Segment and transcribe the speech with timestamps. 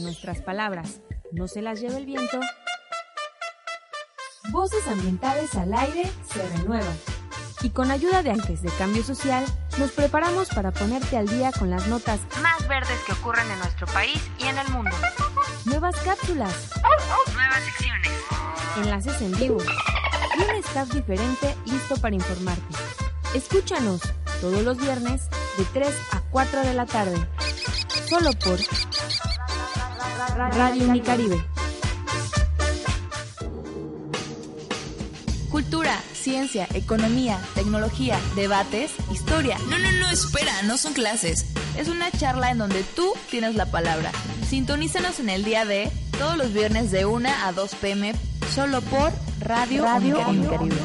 [0.00, 1.00] nuestras palabras
[1.32, 2.40] no se las lleve el viento,
[4.50, 6.96] voces ambientales al aire se renuevan.
[7.60, 9.44] Y con ayuda de agentes de cambio social,
[9.78, 13.86] nos preparamos para ponerte al día con las notas más verdes que ocurren en nuestro
[13.88, 14.94] país y en el mundo.
[15.64, 16.70] Nuevas cápsulas,
[17.34, 18.12] nuevas secciones,
[18.76, 19.58] enlaces en vivo
[20.38, 22.74] y un staff diferente listo para informarte.
[23.34, 24.00] Escúchanos
[24.40, 25.28] todos los viernes
[25.58, 27.16] de 3 a 4 de la tarde,
[28.08, 28.58] solo por
[30.38, 31.44] Radio Unicaribe.
[35.50, 39.58] Cultura, ciencia, economía, tecnología, debates, historia.
[39.68, 41.46] No, no, no, espera, no son clases.
[41.76, 44.12] Es una charla en donde tú tienes la palabra.
[44.48, 48.14] Sintonízanos en el día de todos los viernes de 1 a 2 pm
[48.54, 50.76] solo por Radio, Radio Unicaribe.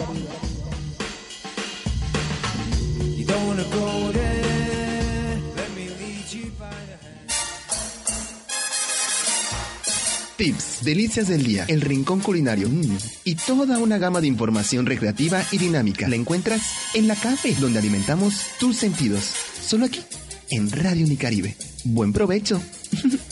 [10.43, 15.41] Tips, delicias del día, el rincón culinario mm, y toda una gama de información recreativa
[15.53, 16.61] y dinámica la encuentras
[16.95, 19.23] en la café donde alimentamos tus sentidos.
[19.65, 20.01] Solo aquí,
[20.49, 21.55] en Radio Unicaribe.
[21.85, 22.61] Buen provecho.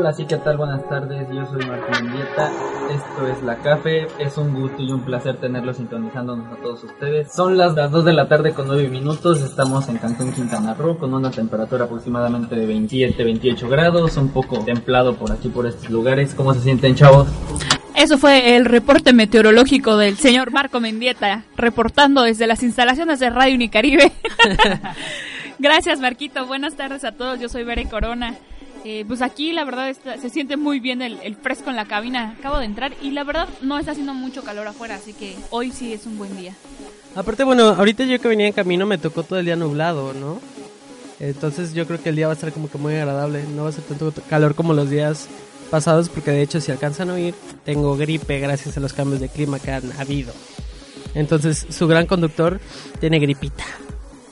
[0.00, 0.56] Hola, sí, ¿qué tal?
[0.56, 2.50] Buenas tardes, yo soy Martín Mendieta,
[2.90, 7.30] esto es La Café, es un gusto y un placer tenerlo sintonizándonos a todos ustedes.
[7.30, 11.12] Son las, 2 de la tarde con 9 minutos, estamos en Cancún, Quintana Roo, con
[11.12, 16.34] una temperatura aproximadamente de 27, 28 grados, un poco templado por aquí, por estos lugares.
[16.34, 17.28] ¿Cómo se sienten, chavos?
[17.94, 23.54] Eso fue el reporte meteorológico del señor Marco Mendieta, reportando desde las instalaciones de Radio
[23.54, 24.12] Unicaribe.
[25.58, 26.46] Gracias, Marquito.
[26.46, 27.38] Buenas tardes a todos.
[27.38, 28.38] Yo soy Bere Corona.
[28.84, 32.36] Eh, pues aquí la verdad se siente muy bien el, fresco en la cabina.
[32.38, 35.70] Acabo de entrar y la verdad no está haciendo mucho calor afuera, así que hoy
[35.70, 36.54] sí es un buen día.
[37.14, 40.40] Aparte, bueno, ahorita yo que venía en camino me tocó todo el día nublado, ¿no?
[41.18, 43.44] Entonces yo creo que el día va a estar como que muy agradable.
[43.54, 45.28] No va a ser tanto calor como los días
[45.70, 49.28] pasados porque de hecho si alcanzan a oír tengo gripe gracias a los cambios de
[49.28, 50.32] clima que han habido.
[51.14, 52.60] Entonces su gran conductor
[53.00, 53.64] tiene gripita.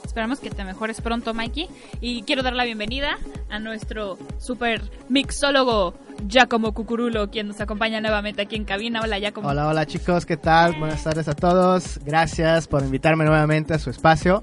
[0.08, 1.68] Esperamos que te mejores pronto, Mikey.
[2.00, 3.18] Y quiero dar la bienvenida
[3.50, 4.80] a nuestro super
[5.10, 5.92] mixólogo
[6.26, 9.02] Giacomo Cucurulo, quien nos acompaña nuevamente aquí en cabina.
[9.02, 9.50] Hola, Giacomo.
[9.50, 10.76] Hola, hola chicos, ¿qué tal?
[10.78, 12.00] Buenas tardes a todos.
[12.06, 14.42] Gracias por invitarme nuevamente a su espacio.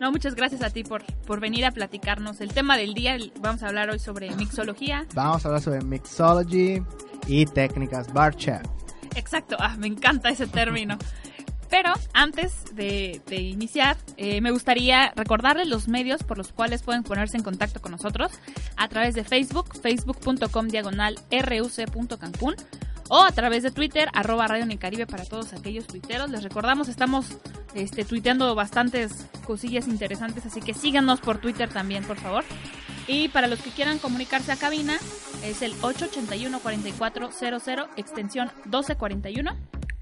[0.00, 2.40] No, muchas gracias a ti por, por venir a platicarnos.
[2.40, 5.06] El tema del día, vamos a hablar hoy sobre mixología.
[5.14, 6.82] Vamos a hablar sobre mixology
[7.28, 8.60] y técnicas bar chef.
[9.14, 10.98] Exacto, ah, me encanta ese término.
[11.68, 17.36] Pero antes de, iniciar, eh, me gustaría recordarles los medios por los cuales pueden ponerse
[17.36, 18.32] en contacto con nosotros
[18.76, 22.54] a través de Facebook, facebook.com diagonal ruc.cancún
[23.08, 26.30] o a través de Twitter, arroba Radio Unicaribe para todos aquellos tuiteros.
[26.30, 27.26] Les recordamos, estamos
[27.74, 32.44] este, tuiteando bastantes cosillas interesantes, así que síganos por Twitter también, por favor.
[33.06, 34.98] Y para los que quieran comunicarse a cabina,
[35.44, 39.56] es el 881-4400, extensión 1241.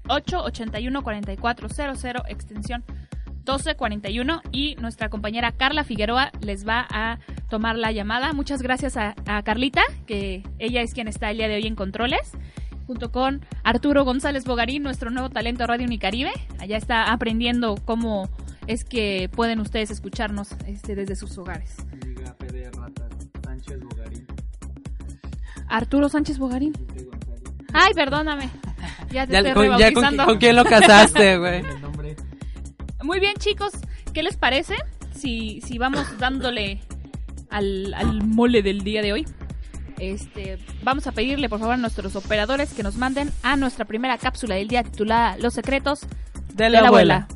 [0.07, 2.83] 881-4400, extensión
[3.45, 8.33] 1241 y nuestra compañera Carla Figueroa les va a tomar la llamada.
[8.33, 9.13] Muchas gracias a,
[9.43, 12.31] Carlita, que ella es quien está el día de hoy en controles,
[12.87, 16.31] junto con Arturo González Bogarín, nuestro nuevo talento Radio Unicaribe.
[16.59, 18.29] Allá está aprendiendo cómo
[18.67, 21.75] es que pueden ustedes escucharnos este, desde sus hogares.
[25.67, 26.73] Arturo Sánchez Bogarín.
[27.73, 28.49] Ay, perdóname.
[29.11, 29.53] Ya te
[29.93, 31.63] con, quién lo casaste, güey?
[33.03, 33.73] Muy bien, chicos.
[34.13, 34.75] ¿Qué les parece
[35.15, 36.81] si, si vamos dándole
[37.49, 39.25] al, al mole del día de hoy?
[39.99, 44.17] Este, vamos a pedirle por favor a nuestros operadores que nos manden a nuestra primera
[44.17, 46.01] cápsula del día titulada Los secretos
[46.53, 47.27] de la, abuela.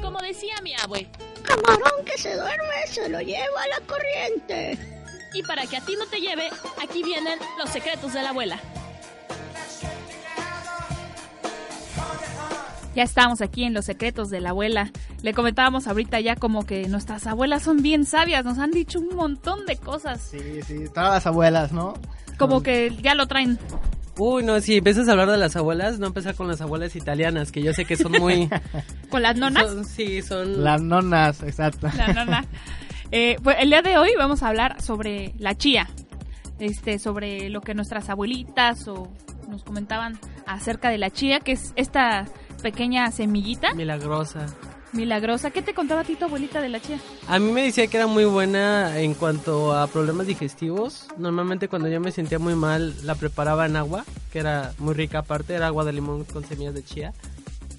[0.00, 1.08] Como decía mi abue,
[1.44, 4.78] camarón que se duerme se lo lleva a la corriente.
[5.34, 6.50] Y para que a ti no te lleve,
[6.82, 8.58] aquí vienen los secretos de la abuela.
[12.94, 14.90] Ya estamos aquí en los secretos de la abuela.
[15.22, 19.16] Le comentábamos ahorita ya como que nuestras abuelas son bien sabias, nos han dicho un
[19.16, 20.20] montón de cosas.
[20.20, 21.94] Sí, sí, todas las abuelas, ¿no?
[22.38, 23.58] Como que ya lo traen.
[24.18, 27.50] Uy, no, si empiezas a hablar de las abuelas, no empezar con las abuelas italianas,
[27.50, 28.50] que yo sé que son muy...
[29.10, 29.88] ¿Con las nonas?
[29.88, 30.62] sí, son...
[30.62, 31.88] Las nonas, exacto.
[31.96, 32.44] La nona.
[33.10, 35.88] Eh, pues el día de hoy vamos a hablar sobre la chía,
[36.58, 39.08] este, sobre lo que nuestras abuelitas o
[39.48, 42.26] nos comentaban acerca de la chía, que es esta
[42.62, 43.74] pequeña semillita.
[43.74, 44.46] Milagrosa.
[44.92, 45.50] Milagrosa.
[45.50, 46.98] ¿Qué te contaba a ti tu abuelita de la chía?
[47.26, 51.08] A mí me decía que era muy buena en cuanto a problemas digestivos.
[51.18, 55.20] Normalmente cuando yo me sentía muy mal la preparaba en agua, que era muy rica
[55.20, 57.12] aparte, era agua de limón con semillas de chía.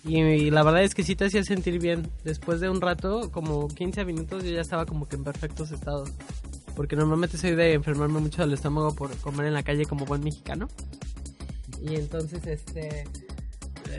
[0.05, 2.09] Y, la verdad es que sí te hacía sentir bien.
[2.25, 6.11] Después de un rato, como 15 minutos, yo ya estaba como que en perfectos estados.
[6.75, 10.21] Porque normalmente soy de enfermarme mucho del estómago por comer en la calle como buen
[10.23, 10.67] mexicano.
[11.81, 13.05] Y entonces, este...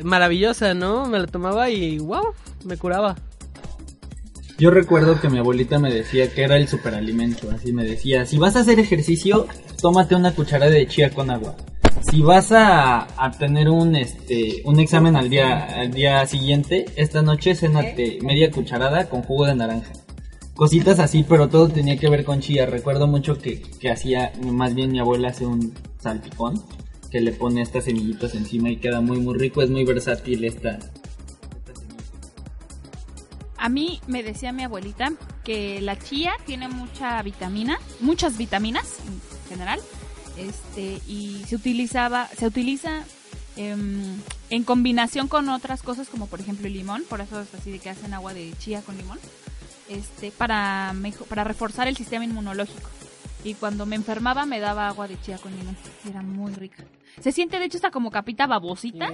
[0.03, 1.07] Maravillosa, ¿no?
[1.07, 3.17] Me la tomaba y wow, me curaba.
[4.57, 8.39] Yo recuerdo que mi abuelita me decía que era el superalimento, así me decía, si
[8.39, 9.49] vas a hacer ejercicio,
[9.81, 11.57] tómate una cucharada de chía con agua.
[12.09, 13.09] Si vas a,
[13.39, 19.09] tener un este un examen al día al día siguiente, esta noche cénate media cucharada
[19.09, 19.93] con jugo de naranja.
[20.55, 22.67] Cositas así, pero todo tenía que ver con chía.
[22.67, 26.63] Recuerdo mucho que, que hacía, más bien mi abuela hace un salpicón
[27.15, 30.81] que le pone estas semillitas encima y queda muy muy rico, es muy versátil esta,
[33.65, 35.13] a mí me decía mi abuelita
[35.45, 39.81] que la chía tiene mucha vitamina, muchas vitaminas en general,
[40.37, 43.05] este y se utilizaba, se utiliza
[43.57, 44.21] em,
[44.51, 47.79] en combinación con otras cosas como por ejemplo el limón, por eso es así de
[47.79, 49.21] que hacen agua de chía con limón,
[49.89, 50.93] este para
[51.29, 52.91] para reforzar el sistema inmunológico.
[53.45, 55.77] Y cuando me enfermaba me daba agua de chía con limón,
[56.07, 56.85] era muy rica.
[57.21, 59.11] Se siente, de hecho, está como capita babosita.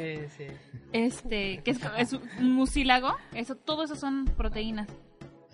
[0.92, 3.14] Este, que es, un mucílago.
[3.34, 4.88] Eso, todo eso son proteínas.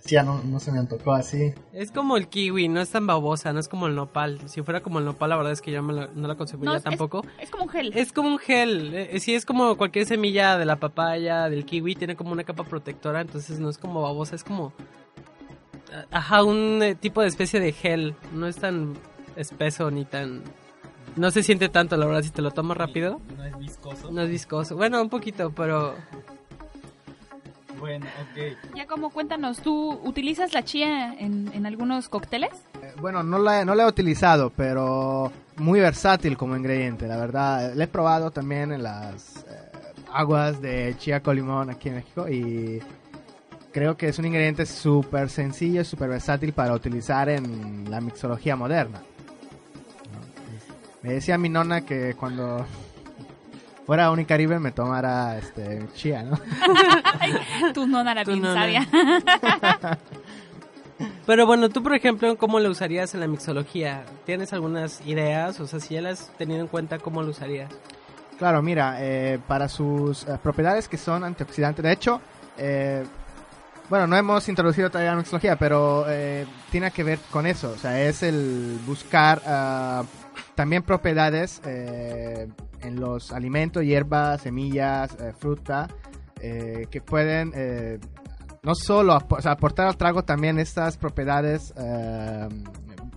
[0.04, 1.52] Ya no, no se me tocó así.
[1.72, 4.40] Es como el kiwi, no es tan babosa, no es como el nopal.
[4.48, 7.24] Si fuera como el nopal, la verdad es que yo no la consumiría tampoco.
[7.40, 7.92] Es, como un gel.
[7.94, 8.94] Es como un gel.
[8.94, 12.64] Eh, sí, es como cualquier semilla de la papaya, del kiwi, tiene como una capa
[12.64, 14.72] protectora, entonces no es como babosa, es como...
[16.10, 18.14] Ajá, un eh, tipo de especie de gel.
[18.32, 18.94] No es tan
[19.34, 20.42] espeso ni tan
[21.16, 23.20] no se siente tanto, la verdad, si te lo tomas rápido.
[23.36, 24.10] No es viscoso.
[24.10, 24.76] No es viscoso.
[24.76, 25.94] Bueno, un poquito, pero...
[27.78, 28.74] Bueno, ok.
[28.74, 32.52] Ya como cuéntanos, ¿tú utilizas la chía en, algunos cócteles?
[32.82, 37.74] Eh, bueno, no la, no la he utilizado, pero muy versátil como ingrediente, la verdad.
[37.74, 39.70] La he probado también en las eh,
[40.12, 42.80] aguas de chía con limón aquí en México y
[43.72, 49.02] creo que es un ingrediente súper sencillo, súper versátil para utilizar en la mixología moderna.
[51.06, 52.66] Me decía mi nona que cuando
[53.86, 56.36] fuera a Unicaribe me tomara este chía, ¿no?
[57.74, 58.84] tu nona era bien sabia.
[61.26, 64.04] Pero bueno, tú por ejemplo, ¿cómo lo usarías en la mixología?
[64.24, 65.60] ¿Tienes algunas ideas?
[65.60, 67.72] O sea, si ya las has tenido en cuenta, ¿cómo lo usarías?
[68.36, 72.20] Claro, mira, eh, para sus eh, propiedades que son antioxidantes, de hecho,
[72.58, 73.04] eh,
[73.88, 76.04] bueno, no hemos introducido todavía la mixología, pero
[76.72, 80.02] tiene que ver con eso, o sea, es el buscar ah,
[80.56, 82.48] también propiedades eh,
[82.80, 85.86] en los alimentos, hierbas, semillas, eh, fruta,
[86.40, 87.52] eh, que pueden
[88.62, 91.72] no solo aportar al trago también estas propiedades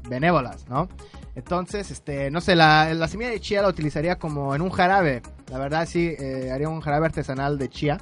[0.08, 0.88] benévolas, ¿no?
[1.34, 5.22] Entonces, este, no sé, la, la, semilla de chía la utilizaría como en un jarabe.
[5.50, 6.16] La verdad sí,
[6.52, 7.98] haría un jarabe artesanal de chía.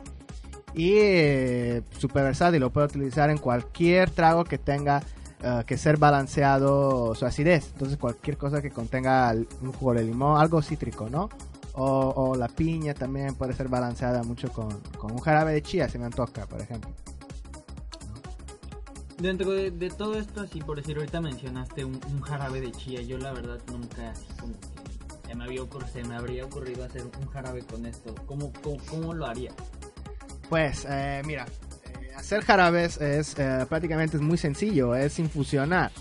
[0.74, 0.98] Y
[1.98, 5.01] super versátil, lo puedo utilizar en cualquier trago que tenga
[5.44, 7.69] eh, que ser balanceado su acidez.
[7.74, 11.30] Entonces cualquier cosa que contenga un jugo de limón, algo cítrico, ¿no?
[11.80, 16.06] O, la piña también puede ser balanceada mucho con, un jarabe de chía, si me
[16.06, 16.89] antoja, por ejemplo.
[19.19, 23.04] Dentro de, todo esto, así por decir, ahorita mencionaste un, jarabe de chía.
[23.04, 26.84] Yo la verdad nunca así como que se me, había ocurrido, se me habría ocurrido
[26.84, 28.15] hacer un jarabe con esto.
[28.25, 28.51] ¿Cómo,
[28.89, 29.51] cómo, lo haría?
[30.50, 31.46] Pues, eh, mira,
[32.17, 35.91] hacer jarabes es eh, prácticamente es muy sencillo, es infusionar.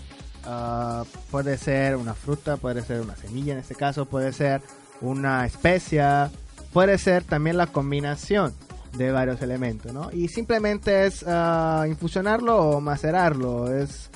[0.43, 4.61] Ah, puede ser una fruta, puede ser una semilla en este caso, puede ser
[5.01, 6.31] una especia,
[6.73, 8.53] puede ser también la combinación
[8.97, 10.09] de varios elementos, ¿no?
[10.11, 14.09] Y simplemente es uh, infusionarlo o macerarlo, es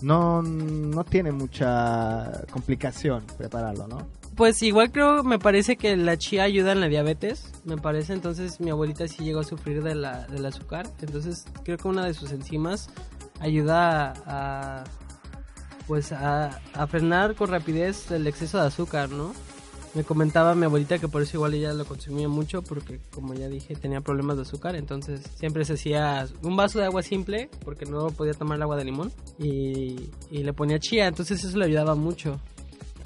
[0.00, 4.06] no, no tiene mucha complicación prepararlo, ¿no?
[4.36, 8.58] Pues igual creo, me parece que la chía ayuda en la diabetes, me parece, entonces
[8.58, 12.14] mi abuelita sí llegó a sufrir de la, del azúcar, entonces creo que una de
[12.14, 12.90] sus enzimas
[13.38, 14.84] ayuda a,
[15.86, 19.32] pues a, frenar con rapidez el exceso de azúcar, ¿no?
[19.94, 23.46] Me comentaba mi abuelita que por eso igual ella lo consumía mucho porque como ya
[23.46, 27.86] dije tenía problemas de azúcar, entonces siempre se hacía un vaso de agua simple porque
[27.86, 31.66] no podía tomar el agua de limón y, y le ponía chía, entonces eso le
[31.66, 32.40] ayudaba mucho.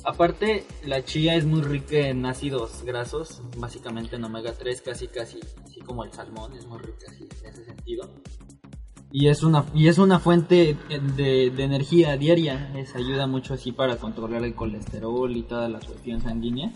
[0.08, 5.38] Aparte, la chía es muy rica en ácidos grasos, básicamente en omega 3, casi casi,
[5.62, 8.08] así como el salmón, es muy rica en ese sentido.
[9.12, 10.78] Y es una, y es una fuente
[11.14, 16.22] de, energía diaria, es ayuda mucho así para controlar el colesterol y toda la cuestión
[16.22, 16.72] sanguínea.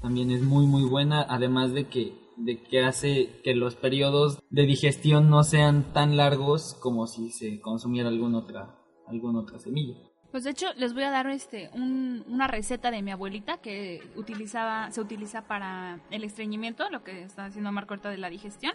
[0.00, 4.62] También es muy muy buena, además de que de que hace que los periodos de
[4.62, 9.96] digestión no sean tan largos como si se consumiera alguna otra, alguna otra semilla.
[10.30, 14.02] Pues de hecho les voy a dar este un- una receta de mi abuelita que
[14.14, 18.74] utilizaba se utiliza para el estreñimiento, lo que está haciendo Marco ahorita de la digestión,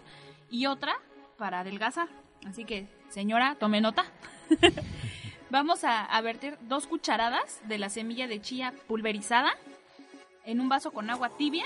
[0.50, 0.94] y otra
[1.38, 2.08] para adelgazar.
[2.46, 4.04] Así que, señora, tome nota.
[5.50, 9.52] Vamos a, a verter dos cucharadas de la semilla de chía pulverizada
[10.44, 11.64] en un vaso con agua tibia.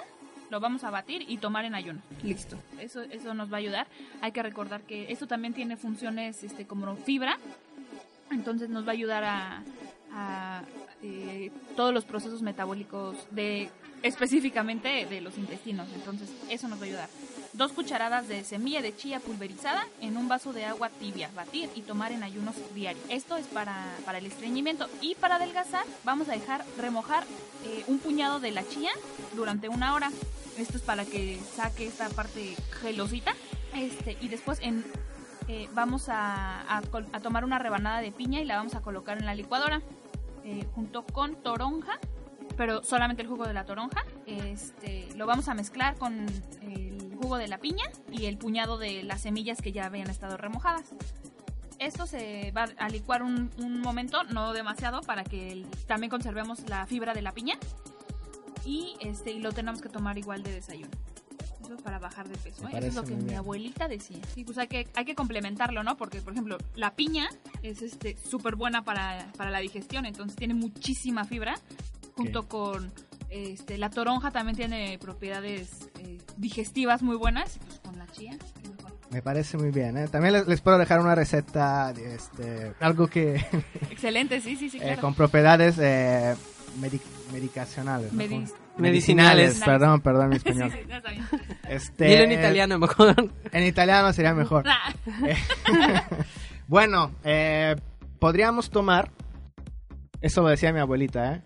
[0.50, 2.00] Lo vamos a batir y tomar en ayuno.
[2.22, 2.56] Listo.
[2.78, 3.86] Eso, eso nos va a ayudar.
[4.22, 7.38] Hay que recordar que esto también tiene funciones este, como fibra.
[8.30, 10.62] Entonces nos va a ayudar a,
[11.02, 13.70] eh, todos los procesos metabólicos de
[14.02, 15.88] específicamente de los intestinos.
[15.94, 17.08] Entonces eso nos va a ayudar.
[17.52, 21.30] Dos cucharadas de semilla de chía pulverizada en un vaso de agua tibia.
[21.34, 23.04] Batir y tomar en ayunos diarios.
[23.08, 24.88] Esto es para, para el estreñimiento.
[25.00, 27.24] Y para adelgazar vamos a dejar remojar
[27.64, 28.90] eh, un puñado de la chía
[29.34, 30.10] durante una hora.
[30.58, 33.34] Esto es para que saque esta parte gelosita.
[33.74, 34.84] Este, y después en,
[35.48, 36.82] eh, vamos a,
[37.22, 39.80] tomar una rebanada de piña y la vamos a colocar en la licuadora
[40.44, 41.98] eh, junto con toronja,
[42.56, 44.04] pero solamente el jugo de la toronja.
[44.26, 46.26] Este, lo vamos a mezclar con
[46.60, 50.36] el jugo de la piña y el puñado de las semillas que ya habían estado
[50.36, 50.92] remojadas.
[51.78, 53.50] Esto se va a licuar un,
[53.80, 57.56] momento, no demasiado, para que también conservemos la fibra de la piña
[58.66, 60.90] y este y lo tenemos que tomar igual de desayuno.
[61.76, 62.66] Para bajar de peso.
[62.68, 62.70] ¿eh?
[62.74, 63.36] Eso es lo que mi bien.
[63.38, 64.18] abuelita decía.
[64.34, 65.96] Sí, pues hay que, hay que complementarlo, ¿no?
[65.96, 67.28] Porque, por ejemplo, la piña
[67.62, 71.54] es este súper buena para, para la digestión, entonces tiene muchísima fibra,
[72.16, 72.92] junto con
[73.30, 78.36] este la toronja también tiene propiedades eh, digestivas muy buenas, y pues con la chía.
[79.10, 79.96] Me parece muy bien.
[79.96, 80.06] ¿eh?
[80.08, 83.36] También les, les puedo dejar una receta, este, algo que
[83.90, 85.00] Excelente, sí, sí, sí, eh, claro.
[85.00, 86.34] con propiedades eh,
[86.80, 87.00] medi-
[87.32, 88.12] medicacionales.
[88.12, 88.18] ¿no?
[88.22, 89.60] Medi- Medicinales.
[89.64, 90.70] Perdón, perdón mi español.
[90.70, 91.26] Sí, sí, está bien.
[91.68, 93.14] Este, en italiano mejor.
[93.52, 94.64] En italiano sería mejor.
[94.66, 94.92] Ah,
[96.68, 97.76] Bueno, eh,
[98.18, 99.10] podríamos tomar,
[100.20, 101.42] eso lo decía mi abuelita, ¿eh?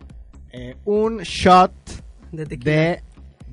[0.55, 1.73] Eh, un shot
[2.33, 3.03] De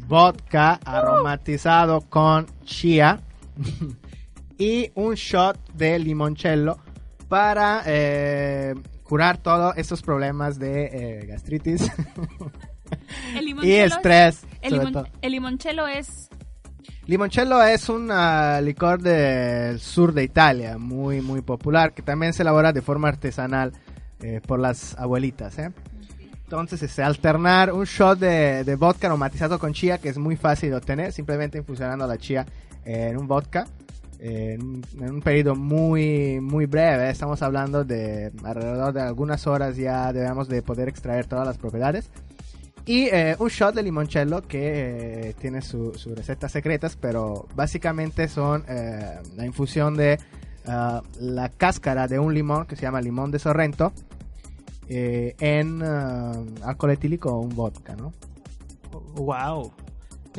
[0.08, 3.22] vodka aromatizado con chía
[4.58, 6.80] y un shot de limoncello
[7.28, 11.92] para eh, curar todos estos problemas de eh, gastritis
[13.36, 14.42] el y limoncello- estrés.
[14.62, 15.34] El, limon- el
[15.90, 16.30] es
[17.08, 22.44] Limoncello es un ah, licor del sur de Italia, muy muy popular, que también se
[22.44, 23.74] elabora de forma artesanal
[24.22, 25.58] eh, por las abuelitas.
[25.58, 25.72] ¿eh?
[26.44, 30.70] Entonces, este, alternar un shot de, de vodka aromatizado con chía, que es muy fácil
[30.72, 32.46] de obtener, simplemente infusionando la chía
[32.86, 33.66] en un vodka.
[34.22, 39.78] En un, en un periodo muy muy breve, estamos hablando de alrededor de algunas horas
[39.78, 42.10] ya debemos de poder extraer todas las propiedades.
[42.90, 48.28] Y eh, un shot de limoncello que eh, tiene su- sus recetas secretas, pero básicamente
[48.28, 50.18] son eh, la infusión de
[50.66, 53.94] ah, la cáscara de un limón que se llama limón de Sorrento
[54.88, 56.32] eh, en ah,
[56.64, 58.12] alcohol etílico o un vodka, ¿no?
[59.18, 59.72] Wow.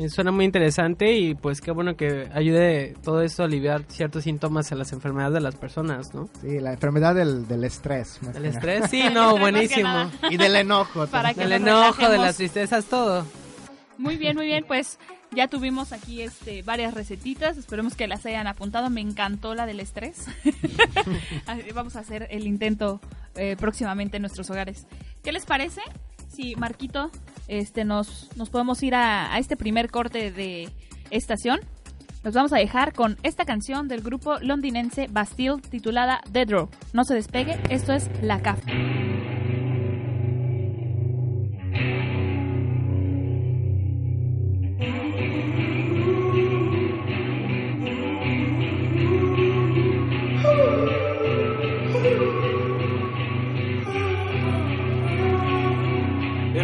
[0.09, 4.71] Suena muy interesante y pues qué bueno que ayude todo esto a aliviar ciertos síntomas
[4.71, 6.29] en las enfermedades de las personas, ¿no?
[6.41, 8.19] Sí, la enfermedad del, del estrés.
[8.23, 10.09] más El estrés, sí, no, buenísimo.
[10.29, 11.05] Y del enojo.
[11.11, 12.25] Para que El nos enojo, de relajemos.
[12.25, 13.25] las tristezas, todo.
[13.97, 14.97] Muy bien, muy bien, pues
[15.35, 19.79] ya tuvimos aquí este varias recetitas, esperemos que las hayan apuntado, me encantó la del
[19.81, 20.25] estrés.
[21.75, 22.99] Vamos a hacer el intento
[23.35, 24.87] eh, próximamente en nuestros hogares.
[25.23, 25.81] ¿Qué les parece?
[26.29, 27.11] Si Marquito,
[27.51, 30.69] este nos, nos podemos ir a, este primer corte de
[31.11, 31.59] estación.
[32.23, 36.69] Los vamos a dejar con esta canción del grupo londinense Bastille titulada The Draw.
[36.93, 38.59] No se despegue, esto es La CAF.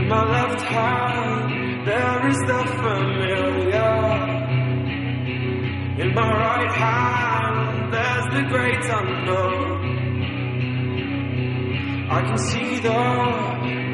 [0.07, 3.95] My left hand, there is the familiar.
[6.01, 9.77] In my right hand, there's the great unknown.
[12.09, 13.03] I can see the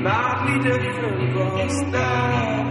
[0.04, 2.64] madly different grass there.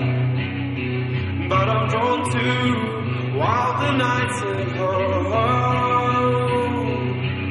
[1.49, 2.93] But I'm drawn to
[3.83, 5.73] the nights at home.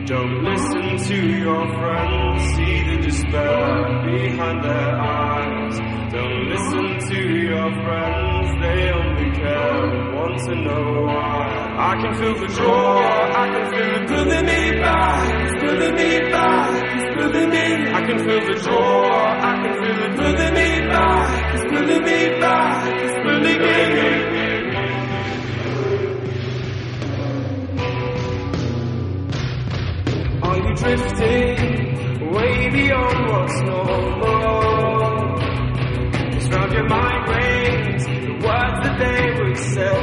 [0.06, 3.68] Don't listen to your friends, see the despair
[4.06, 5.01] behind their
[7.84, 11.52] friends, they only care once in a while.
[11.82, 13.00] I can feel the draw,
[13.42, 17.66] I can feel it pulling me back, it's pulling me back, it's pulling me.
[17.92, 19.04] I can feel the draw,
[19.42, 23.80] I can feel it pulling me back, it's pulling me back, it's pulling me.
[30.44, 34.22] Are you drifting way beyond what's normal?
[36.36, 37.61] It's round your mind, brain
[38.44, 40.00] words that they would say.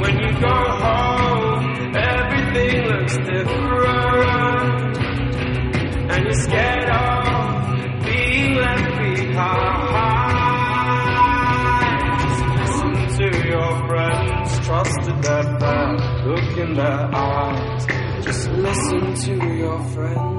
[0.00, 1.62] When you go home,
[1.96, 4.96] everything looks different,
[6.12, 9.76] and you're scared of being left behind.
[12.60, 15.86] Listen to your friends, trust that that
[16.26, 17.86] look in their eyes.
[18.24, 20.35] Just listen to your friends,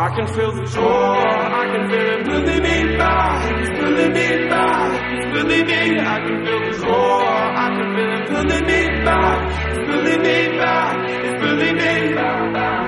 [0.00, 4.48] I can feel the joy, I can feel it pulling me back, it's pulling me
[4.48, 6.00] back, it's pulling me.
[6.00, 7.24] I can feel the joy,
[7.60, 12.79] I can feel it pulling me back, it's pulling me back, it's pulling me back.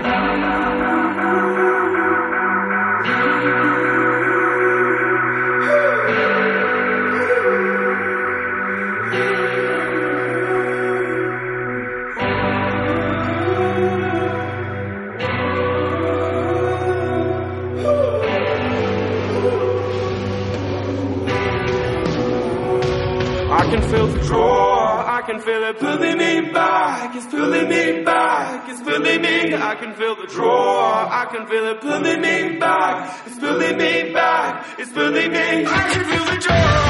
[23.92, 28.02] I can feel the draw, I can feel it pulling me back, it's pulling me
[28.02, 29.54] back, it's pulling me.
[29.54, 34.10] I can feel the draw, I can feel it pulling me back, it's pulling me
[34.14, 35.66] back, it's pulling me.
[35.66, 36.81] I can feel the draw,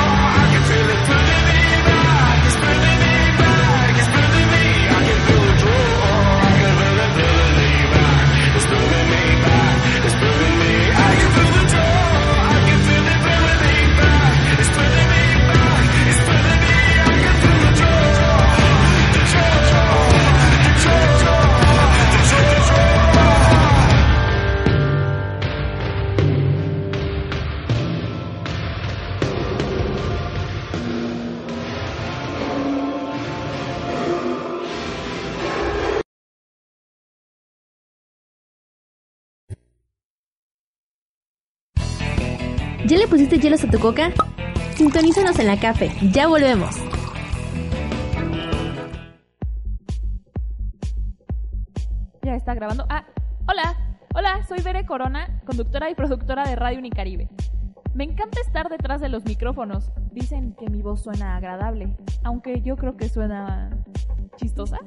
[43.12, 44.10] pusiste hielos a tu coca?
[44.75, 45.92] Sintonízanos en la café.
[46.12, 46.75] Ya volvemos.
[52.22, 52.86] Ya está grabando.
[52.88, 53.04] Ah,
[53.46, 53.76] hola.
[54.14, 57.28] Hola, soy Bere Corona, conductora y productora de Radio Unicaribe.
[57.92, 59.90] Me encanta estar detrás de los micrófonos.
[60.12, 61.94] Dicen que mi voz suena agradable,
[62.25, 63.76] aunque yo creo que suena
[64.36, 64.78] chistosa.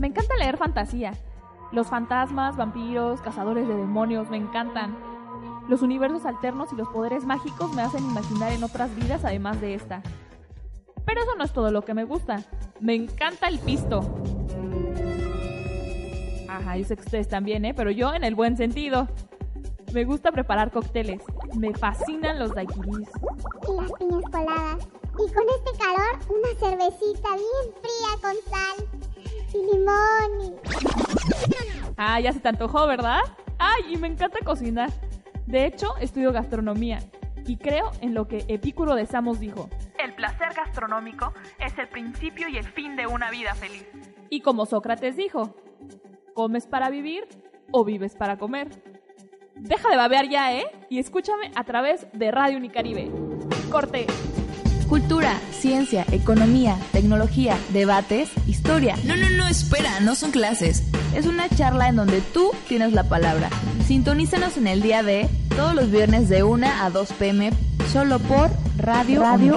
[0.00, 1.12] Me encanta leer fantasía.
[1.72, 5.17] Los fantasmas, vampiros, cazadores de demonios me encantan.
[5.68, 9.74] Los universos alternos y los poderes mágicos me hacen imaginar en otras vidas además de
[9.74, 10.02] esta.
[11.04, 12.42] Pero eso no es todo lo que me gusta.
[12.80, 14.00] Me encanta el pisto.
[16.48, 17.74] Ajá, yo sé que ustedes también, ¿eh?
[17.74, 19.08] Pero yo en el buen sentido.
[19.92, 21.22] Me gusta preparar cócteles.
[21.54, 23.08] Me fascinan los daiquiris.
[23.68, 24.88] y las piñas coladas.
[25.14, 28.88] Y con este calor, una cervecita bien fría con sal
[29.54, 30.54] y limón.
[30.54, 33.20] y- Ah, ya se te antojó, ¿verdad?
[33.58, 34.90] Ay, y me encanta cocinar.
[35.48, 36.98] De hecho, estudio gastronomía.
[37.46, 39.70] Y creo en lo que Epicuro de Samos dijo.
[39.98, 43.86] El placer gastronómico es el principio y el fin de una vida feliz.
[44.28, 45.56] Y como Sócrates dijo,
[46.34, 47.26] ¿comes para vivir
[47.72, 48.68] o vives para comer?
[49.54, 50.66] Deja de babear ya, ¿eh?
[50.90, 53.10] Y escúchame a través de Radio Unicaribe.
[53.70, 54.04] Corte.
[54.88, 58.96] Cultura, ciencia, economía, tecnología, debates, historia.
[59.04, 60.82] No, no, no, espera, no son clases.
[61.14, 63.50] Es una charla en donde tú tienes la palabra.
[63.86, 67.50] Sintonízanos en el día de todos los viernes de 1 a 2 pm
[67.92, 69.56] solo por Radio, Radio.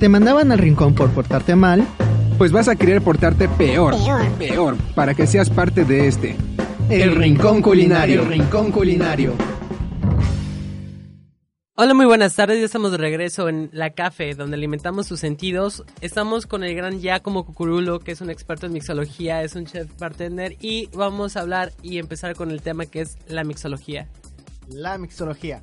[0.00, 1.86] ¿Te mandaban al rincón por portarte mal?
[2.38, 4.32] Pues vas a querer portarte peor, Peor.
[4.38, 6.36] peor, para que seas parte de este.
[6.88, 8.22] El Rincón Culinario.
[8.22, 9.34] El Rincón Culinario.
[11.74, 12.60] Hola, muy buenas tardes.
[12.60, 15.84] Ya estamos de regreso en La Café, donde alimentamos sus sentidos.
[16.00, 19.88] Estamos con el gran Giacomo Cucurulo, que es un experto en mixología, es un chef
[19.98, 24.06] bartender, y vamos a hablar y empezar con el tema que es la mixología.
[24.68, 25.60] La mixología.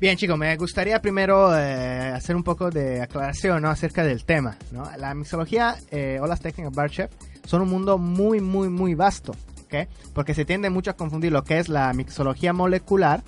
[0.00, 3.68] Bien, chicos, me gustaría primero eh, hacer un poco de aclaración ¿no?
[3.68, 4.56] acerca del tema.
[4.72, 4.90] ¿no?
[4.96, 7.10] La mixología eh, o las técnicas bar chef
[7.44, 9.32] son un mundo muy, muy, muy vasto.
[9.66, 9.90] ¿ok?
[10.14, 13.22] Porque se tiende mucho a confundir lo que es la mixología molecular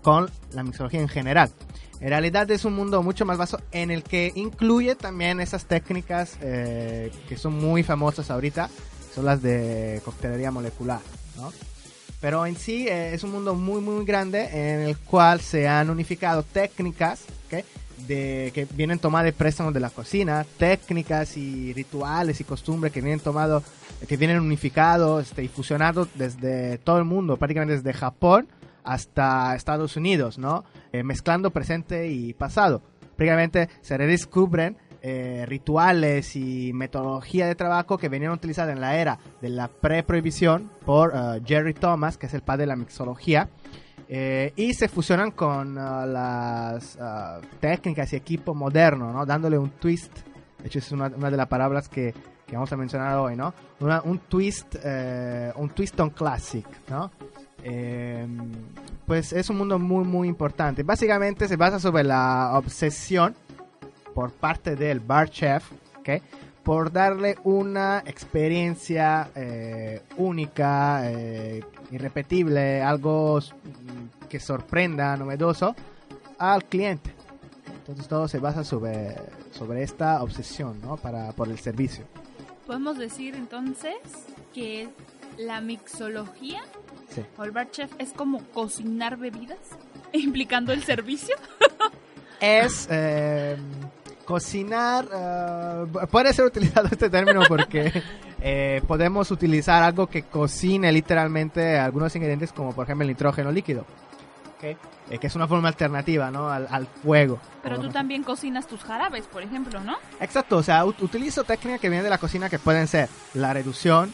[0.00, 1.50] con la mixología en general.
[1.98, 6.38] En realidad es un mundo mucho más vasto en el que incluye también esas técnicas
[6.40, 8.70] eh, que son muy famosas ahorita,
[9.12, 11.00] son las de coctelería molecular.
[11.36, 11.52] ¿no?
[12.22, 15.90] Pero en sí eh, es un mundo muy muy grande en el cual se han
[15.90, 17.64] unificado técnicas ¿ok?
[18.06, 23.00] de, que vienen tomadas de préstamos de la cocina, técnicas y rituales y costumbres que
[23.00, 23.64] vienen tomados,
[24.06, 28.46] que vienen unificados este, y fusionados desde todo el mundo, prácticamente desde Japón
[28.84, 30.64] hasta Estados Unidos, ¿no?
[30.92, 32.82] Eh, mezclando presente y pasado.
[33.16, 39.18] Prácticamente se redescubren eh, rituales y metodología de trabajo que venían utilizadas en la era
[39.40, 43.48] de la pre-prohibición por eh, Jerry Thomas, que es el padre de la mixología,
[44.08, 49.26] eh, y se fusionan con uh, las uh, técnicas y equipo moderno, ¿no?
[49.26, 50.12] Dándole un twist.
[50.60, 52.14] De hecho, es una, una de las palabras que,
[52.46, 53.52] que vamos a mencionar hoy, ¿no?
[53.80, 57.10] Una- un twist, eh, un twist on classic, ¿no?
[57.64, 58.26] Eh,
[59.06, 60.82] pues es un mundo muy, muy importante.
[60.82, 63.34] Básicamente se basa sobre la obsesión
[64.14, 65.64] por parte del bar chef,
[65.98, 66.22] ¿ok?
[66.62, 75.74] Por darle una experiencia eh, única, eh, irrepetible, algo mm, que sorprenda, novedoso
[76.38, 77.12] al cliente.
[77.78, 79.16] Entonces todo se basa sobre,
[79.50, 80.96] sobre esta obsesión, ¿no?
[80.96, 82.04] Para, por el servicio.
[82.66, 83.96] Podemos decir entonces
[84.54, 84.88] que
[85.38, 86.62] la mixología
[87.10, 87.22] Sí.
[87.36, 89.58] o el bar chef es como cocinar bebidas,
[90.14, 91.34] implicando el servicio.
[92.40, 93.56] es eh,
[94.32, 95.06] cocinar.
[95.14, 97.92] eh, puede ser utilizado este término porque
[98.40, 103.82] eh, podemos utilizar algo que cocine literalmente algunos ingredientes, como por ejemplo el nitrógeno líquido,
[104.56, 104.64] ¿ok?
[105.10, 106.48] Eh, que es una forma alternativa ¿no?
[106.48, 107.38] al, al fuego.
[107.62, 109.96] Pero tú también cocinas tus jarabes, por ejemplo, ¿no?
[110.20, 113.52] Exacto, o sea, ut- utilizo técnicas que vienen de la cocina que pueden ser la
[113.52, 114.12] reducción,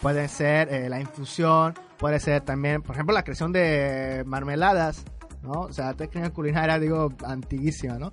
[0.00, 5.04] pueden ser eh, la infusión, puede ser también, por ejemplo, la creación de marmeladas,
[5.42, 5.62] ¿no?
[5.62, 8.12] O sea, técnica culinaria, digo, antiguísima, ¿no?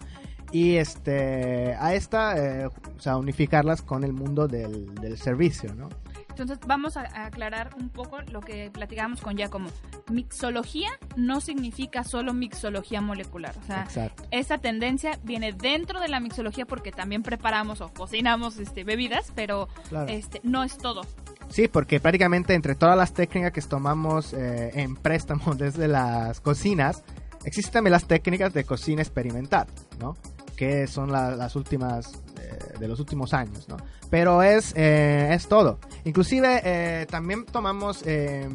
[0.52, 5.90] Y este, a esta, eh, o sea, unificarlas con el mundo del, del servicio, ¿no?
[6.30, 9.70] Entonces vamos a, aclarar un poco lo que platicábamos con Giacomo.
[10.12, 13.56] Mixología no significa solo mixología molecular.
[13.58, 14.24] O sea, Exacto.
[14.32, 19.70] esa tendencia viene dentro de la mixología porque también preparamos o cocinamos este, bebidas, pero
[19.88, 20.08] Claro.
[20.10, 21.04] este, no es todo.
[21.48, 27.02] Sí, porque prácticamente entre todas las técnicas que tomamos eh, en préstamo desde las cocinas,
[27.46, 29.68] existen también las técnicas de cocina experimental,
[30.00, 30.18] ¿no?
[30.56, 33.78] Que son la- las últimas eh, de los últimos años, ¿no?
[34.10, 35.80] Pero es, eh, es todo.
[36.06, 38.48] Inclusive eh, también tomamos eh,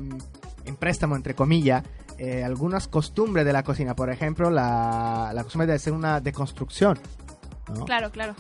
[0.64, 1.82] en préstamo, entre comillas,
[2.18, 3.94] eh, algunas costumbres de la cocina.
[3.94, 6.98] Por ejemplo, la, la costumbre de hacer una deconstrucción.
[7.86, 8.34] Claro, claro.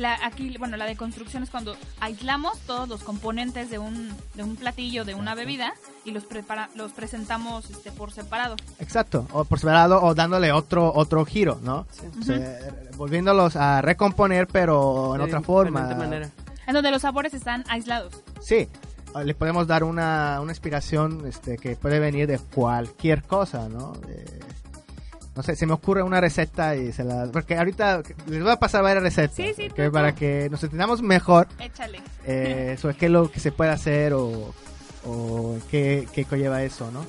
[0.00, 4.56] La, aquí, bueno, la deconstrucción es cuando aislamos todos los componentes de un, de un
[4.56, 5.74] platillo, de una bebida,
[6.06, 8.56] y los, prepara, los presentamos este, por separado.
[8.78, 11.86] Exacto, o por separado o dándole otro otro giro, ¿no?
[12.18, 12.58] O sea,
[12.96, 15.82] volviéndolos a recomponer, pero en De otra forma.
[15.94, 16.30] manera.
[16.66, 18.22] En donde los sabores están aislados.
[18.40, 18.68] Sí,
[19.12, 23.92] o le podemos dar una, una inspiración este, que puede venir de cualquier cosa, ¿no?
[23.92, 24.40] De-
[25.40, 27.26] no sé, se me ocurre una receta y se la...
[27.32, 29.34] Porque ahorita les voy a pasar varias recetas.
[29.34, 29.90] Sí, sí, tú.
[29.90, 32.00] Para que nos entendamos mejor Échale.
[32.26, 34.52] eh, sobre qué es lo que se puede hacer o,
[35.06, 37.06] o qué, qué conlleva eso, ¿no?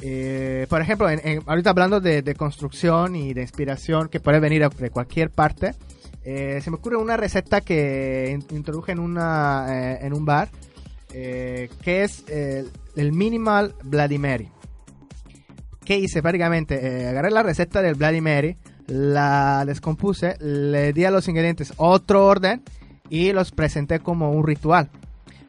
[0.00, 4.38] Eh, por ejemplo, en- en- ahorita hablando de, de construcción y de inspiración que puede
[4.38, 5.74] venir de cualquier parte,
[6.22, 10.50] eh, se me ocurre una receta que in- introduje en, una, eh, en un bar,
[11.12, 13.74] eh, que es el, el Minimal
[14.18, 14.50] Mary.
[15.86, 16.20] ¿Qué hice?
[16.20, 18.56] Prácticamente eh, agarré la receta del Bloody Mary,
[18.88, 22.62] la descompuse, le di a los ingredientes otro orden
[23.08, 24.90] y los presenté como un ritual.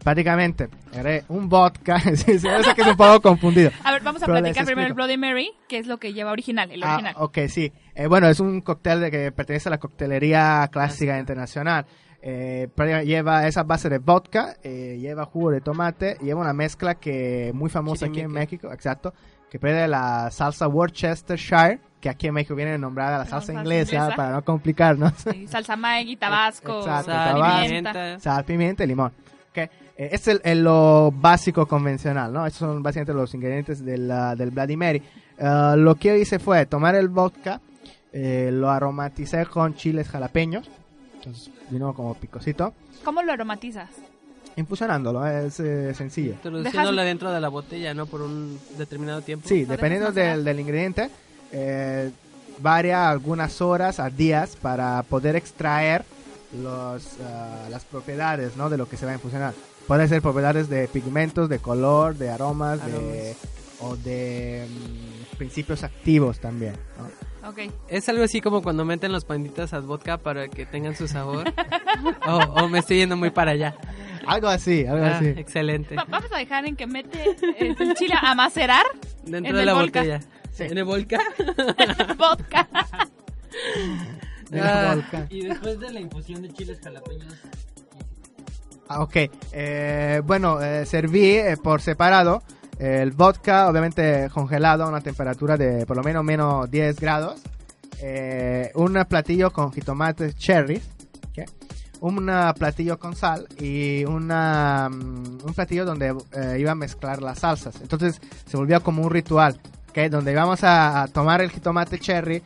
[0.03, 3.71] Prácticamente, agarré un vodka, sí, sí, yo sé que es un poco confundido.
[3.83, 4.93] A ver, vamos a platicar primero el.
[4.93, 7.15] Bloody Mary, que es lo que lleva original, el Ah, original.
[7.17, 7.73] ok, sí.
[7.95, 11.85] Eh, bueno, es un cóctel de que pertenece a la coctelería clásica internacional.
[12.21, 12.67] Eh,
[13.05, 17.69] lleva esa base de vodka, eh, lleva jugo de tomate, lleva una mezcla que muy
[17.69, 18.31] famosa aquí en.
[18.31, 19.13] México, exacto,
[19.49, 24.15] que puede la salsa Worcestershire, que aquí en México viene nombrada la salsa inglesa, inglesa.
[24.15, 25.13] para no complicarnos.
[25.31, 28.19] Sí, salsa Maggi, tabasco, Exacto, Sal, tabasco, pimienta.
[28.19, 29.11] sal, pimienta y limón.
[29.51, 32.45] Ok, eh, es el, el lo básico convencional, ¿no?
[32.45, 34.07] Estos son básicamente los ingredientes del,
[34.37, 35.01] del Bloody Mary.
[35.39, 37.61] Ah, lo que yo hice fue tomar el vodka,
[38.13, 40.69] eh, lo aromaticé con chiles jalapeños,
[41.15, 43.89] entonces vino como picosito, ¿Cómo lo aromatizas?
[44.57, 46.33] Infusionándolo, es eh, sencillo.
[46.33, 48.05] Introduciéndola dentro de la botella, ¿no?
[48.07, 49.47] Por un determinado tiempo.
[49.47, 51.09] Sí, dependiendo del, del ingrediente,
[51.51, 52.11] eh,
[52.59, 56.03] varía algunas horas a días para poder extraer
[56.61, 58.69] los, ah, las propiedades ¿no?
[58.69, 59.53] de lo que se va a infusionar.
[59.87, 63.35] Puede ser propiedades de pigmentos, de color, de aromas, de,
[63.79, 66.73] o de mm, principios activos también.
[66.97, 67.49] ¿no?
[67.49, 67.71] Ok.
[67.87, 71.53] Es algo así como cuando meten los panditas al vodka para que tengan su sabor.
[72.27, 73.75] o, o me estoy yendo muy para allá.
[74.25, 75.27] Algo así, algo Ah, así.
[75.27, 75.95] Excelente.
[75.95, 77.23] Va- Vamos a dejar en que mete
[77.59, 78.85] eh, el chile a macerar
[79.23, 79.99] Dentro en de el la volca.
[80.01, 80.19] botella.
[80.59, 81.19] ¿En el volca?
[82.17, 82.67] vodka.
[84.53, 84.95] Ah.
[85.29, 87.33] Y después de la infusión de chiles jalapeños,
[88.89, 89.15] Ah, ok,
[89.51, 92.41] eh, bueno, eh, serví eh, por separado
[92.79, 97.41] el vodka, obviamente congelado a una temperatura de por lo menos menos 10 grados.
[97.99, 100.81] Eh, un platillo con jitomates cherry.
[102.01, 107.39] Un platillo con sal y una, mm, un platillo donde eh, iba a mezclar las
[107.39, 107.81] salsas.
[107.81, 109.97] Entonces se volvía como un ritual, ¿ok?
[110.11, 112.43] donde íbamos a, a tomar el jitomate cherry,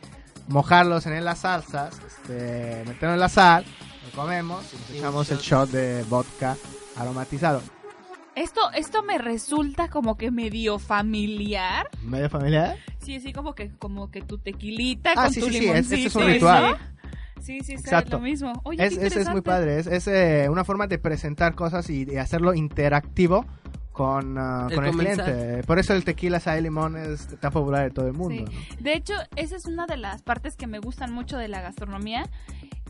[0.48, 3.64] mojarlos en las salsas, este, meterlo en la sal,
[4.04, 6.56] lo comemos y nos echamos el shot de vodka
[6.96, 7.62] aromatizado.
[8.34, 11.86] Esto, esto me resulta como que medio familiar.
[12.02, 12.78] ¿Medio familiar?
[13.04, 15.62] Sí, sí, como que, como que tu tequilita Ah, con sí, tu sí, sí, es-
[15.64, 15.94] limoncito.
[15.96, 16.70] ese es un ritual.
[16.70, 16.92] ¿no?
[17.42, 18.18] Sí, sí, sí, Exacto.
[18.18, 18.52] lo mismo.
[18.64, 22.04] Oye, es, es, es muy padre, es, es, eh, una forma de presentar cosas y
[22.04, 23.44] de hacerlo interactivo
[23.92, 25.62] con, ah, El con el cliente.
[25.66, 28.44] Por eso el tequila sal limón es tan popular de todo el mundo.
[28.50, 28.76] Sí.
[28.80, 32.24] De hecho, esa es una de las partes que me gustan mucho de la gastronomía,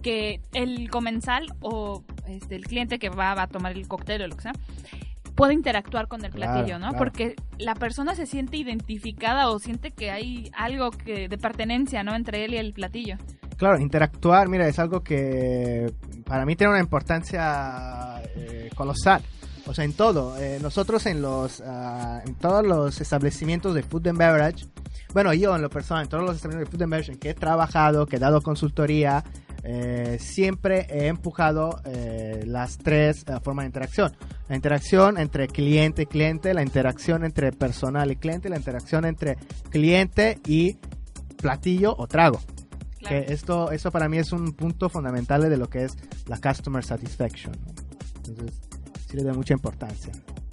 [0.02, 4.26] que el comensal o este, el cliente que va, va a tomar el cóctel o
[4.28, 4.52] lo que sea,
[5.34, 6.90] puede interactuar con el Claro, platillo, ¿no?
[6.90, 6.98] claro.
[6.98, 12.14] Porque la persona se siente identificada o siente que hay algo que de pertenencia, ¿no?
[12.14, 13.16] Entre él y el platillo.
[13.62, 15.94] Claro, interactuar, mira, es algo que
[16.24, 19.22] para mí tiene una importancia eh, colosal.
[19.66, 20.36] O sea, en todo.
[20.36, 24.66] Eh, nosotros en los ah, en todos los establecimientos de food and beverage,
[25.14, 27.30] bueno, yo en lo personal, en todos los establecimientos de food and beverage en que
[27.30, 29.22] he trabajado, que he dado consultoría,
[29.62, 34.12] eh, siempre he empujado eh, las tres eh, formas de interacción.
[34.48, 39.36] La interacción entre cliente y cliente, la interacción entre personal y cliente, la interacción entre
[39.70, 40.78] cliente y
[41.36, 42.40] platillo o trago.
[43.08, 46.84] Que esto, esto para mí es un punto fundamental de lo que es la customer
[46.84, 47.54] satisfaction.
[48.16, 48.60] Entonces,
[49.08, 50.12] sí le doy mucha importancia.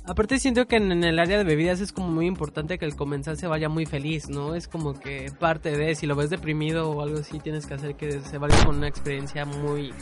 [0.10, 3.38] Aparte siento que en, el área de bebidas es como muy importante que el comensal
[3.38, 4.56] se vaya muy feliz, ¿no?
[4.56, 7.96] Es como que parte de, si lo ves deprimido o algo así, tienes que hacer
[7.96, 9.94] que se vaya con una experiencia muy,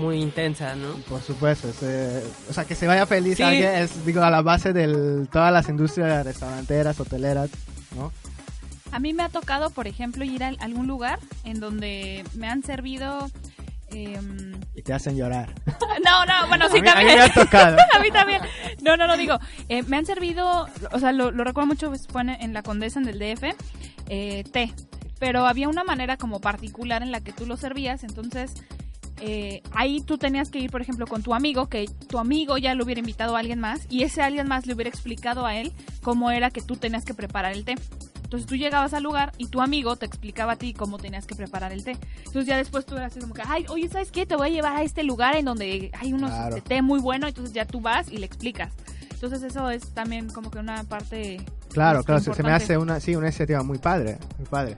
[0.00, 0.94] muy intensa, ¿no?
[1.06, 3.42] Por supuesto, es, o sea, que se vaya feliz Sí.
[3.42, 7.50] alguien es, digo, a la base de todas las industrias restauranteras, hoteleras,
[7.94, 8.12] ¿no?
[8.92, 12.62] A mí me ha tocado, por ejemplo, ir a algún lugar en donde me han
[12.62, 13.30] servido...
[13.90, 15.52] em, Y te hacen llorar.
[16.04, 17.18] No, no, bueno, sí A mí- a mí también.
[17.18, 17.76] me ha tocado.
[17.94, 18.40] a mí también.
[18.82, 22.06] No, no, no, digo, eh, me han servido, o sea, lo, lo recuerdo mucho, pues,
[22.38, 23.54] en la Condesa, en el DF,
[24.08, 24.72] eh, té.
[25.18, 28.52] Pero había una manera como particular en la que tú lo servías, entonces
[29.22, 32.74] eh, ahí tú tenías que ir, por ejemplo, con tu amigo, que tu amigo ya
[32.74, 35.72] lo hubiera invitado a alguien más, y ese alguien más le hubiera explicado a él
[36.02, 37.76] cómo era que tú tenías que preparar el té.
[38.26, 41.36] Entonces tú llegabas al lugar y tu amigo te explicaba a ti cómo tenías que
[41.36, 41.96] preparar el té.
[42.18, 44.26] Entonces ya después tú eras así como que, ay, oye, ¿sabes qué?
[44.26, 46.56] Te voy a llevar a este lugar en donde hay unos Claro.
[46.56, 48.72] este, té muy bueno, entonces ya tú vas y le explicas.
[49.12, 51.40] Entonces eso es también como que una parte...
[51.70, 52.64] Claro, este, claro, se, se me importante.
[52.64, 54.74] hace una, sí, una iniciativa muy padre, muy padre.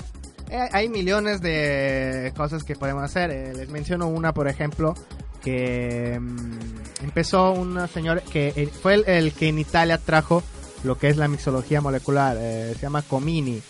[0.51, 3.31] Eh, hay millones de cosas que podemos hacer.
[3.31, 4.95] Eh, les menciono una, por ejemplo,
[5.43, 10.43] que mm, empezó una señora que eh, fue el, el que en Italia trajo
[10.85, 12.37] lo que es la mixología molecular.
[12.39, 13.61] eh, se llama Comini.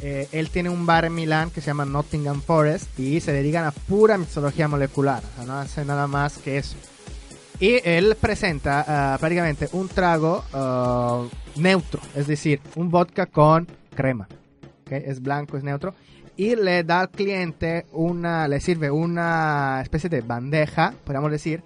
[0.00, 3.64] Eh, él tiene un bar en Milán que se llama Nottingham Forest y se dedican
[3.64, 5.22] a pura mixología molecular.
[5.46, 6.76] No hace nada más que eso.
[7.60, 10.44] Y él presenta ah, prácticamente un trago
[11.54, 14.26] neutro, es decir, un vodka con crema.
[14.82, 14.92] ¿ok?
[14.92, 15.94] Es blanco, es neutro.
[16.36, 21.62] Y le da al cliente una, le sirve una especie de bandeja, podríamos decir,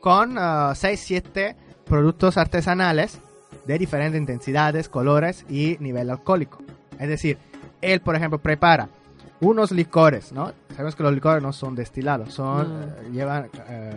[0.00, 3.18] con 6-7 productos artesanales
[3.66, 6.58] de diferentes intensidades, colores y nivel alcohólico.
[6.98, 7.38] Es decir,
[7.80, 8.88] él, por ejemplo, prepara
[9.40, 10.52] unos licores, ¿no?
[10.70, 12.84] Sabemos que los licores no son destilados, son No.
[12.86, 13.92] eh, llevan eh,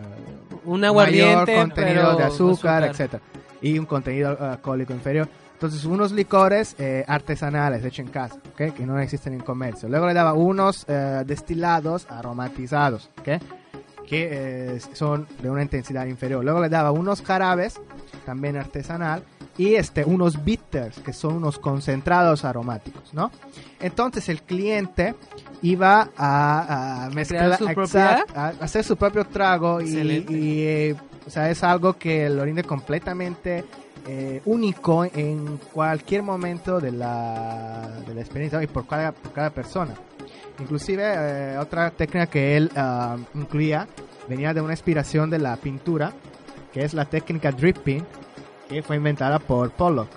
[0.65, 2.83] Un aguardiente, mayor contenido de azúcar, azúcar.
[2.85, 3.23] etcétera,
[3.61, 5.27] y un contenido eh, alcohólico inferior.
[5.53, 8.73] Entonces, unos licores eh, artesanales hechos en casa, ¿ok?
[8.73, 9.87] que no existen en comercio.
[9.87, 13.41] Luego le daba unos eh, destilados aromatizados, ¿ok?
[14.13, 14.29] Que
[14.75, 16.43] eh, son de una intensidad inferior.
[16.43, 17.81] Luego le daba unos jarabes,
[18.27, 19.23] también artesanal,
[19.57, 23.31] y este, unos bitters, que son unos concentrados aromáticos, ¿no?
[23.79, 25.15] Entonces el cliente
[25.63, 29.97] iba a, a mezclar, su exacto, a hacer su propio trago y,
[30.29, 30.95] y, eh,
[31.25, 33.65] o sea, es algo que lo rinde completamente
[34.05, 39.49] eh, único en cualquier momento de la, de la experiencia y por cada, por cada
[39.49, 39.95] persona.
[40.63, 43.85] Inclusive eh, otra técnica que él ah, incluía
[44.29, 46.13] venía de una inspiración de la pintura,
[46.71, 48.05] que es la técnica dripping,
[48.69, 50.07] que fue inventada por Pollock.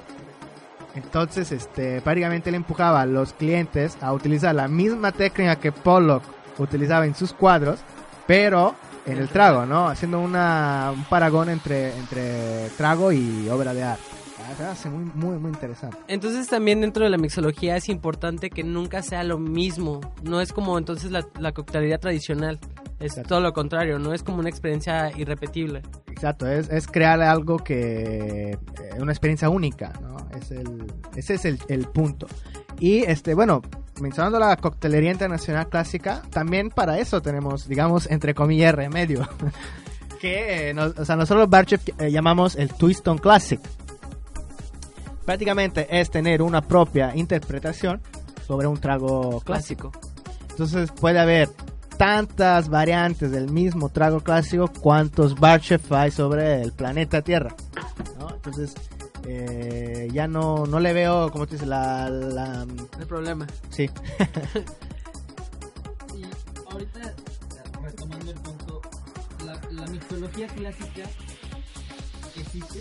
[0.95, 6.23] Entonces, este, prácticamente le empujaba a los clientes a utilizar la misma técnica que Pollock
[6.59, 7.81] utilizaba en sus cuadros,
[8.29, 9.89] pero en el trago, ¿no?
[9.89, 10.33] Haciendo un
[11.11, 14.16] paragón entre, entre trago y obra de arte.
[14.57, 15.97] Se hace muy, muy, muy interesante.
[16.09, 20.01] Entonces también dentro de la mixología es importante que nunca sea lo mismo.
[20.23, 22.59] No es como entonces la, la coctelería tradicional.
[22.99, 25.83] Es todo lo contrario, no es como una experiencia irrepetible.
[26.07, 28.59] Exacto, es, es crear algo que eh,
[28.99, 30.17] una experiencia única, ¿no?
[30.39, 32.27] Es el, ese es el, el punto.
[32.81, 33.61] Y este, bueno,
[34.01, 39.29] mencionando la coctelería internacional clásica, también para eso tenemos, digamos, entre comillas, remedio.
[40.21, 43.61] que, eh, no- o sea, nosotros los bar chef eh, llamamos el twist on classic.
[45.27, 48.01] Prácticamente es tener una propia interpretación
[48.47, 49.91] sobre un trago clásico.
[50.51, 51.51] Entonces puede haber
[51.99, 57.55] tantas variantes del mismo trago clásico cuantos bar chef hay sobre el planeta Tierra.
[58.19, 58.31] ¿no?
[58.31, 58.75] Entonces
[59.27, 62.09] eh, ya no, no le veo, como te dices, la...
[62.09, 62.65] la
[62.99, 63.47] El problema.
[63.71, 63.91] sí.
[66.15, 66.23] Y
[66.73, 67.15] ahorita,
[67.83, 68.81] retomando el punto,
[69.45, 71.03] la, la mixología clásica
[72.37, 72.81] existe.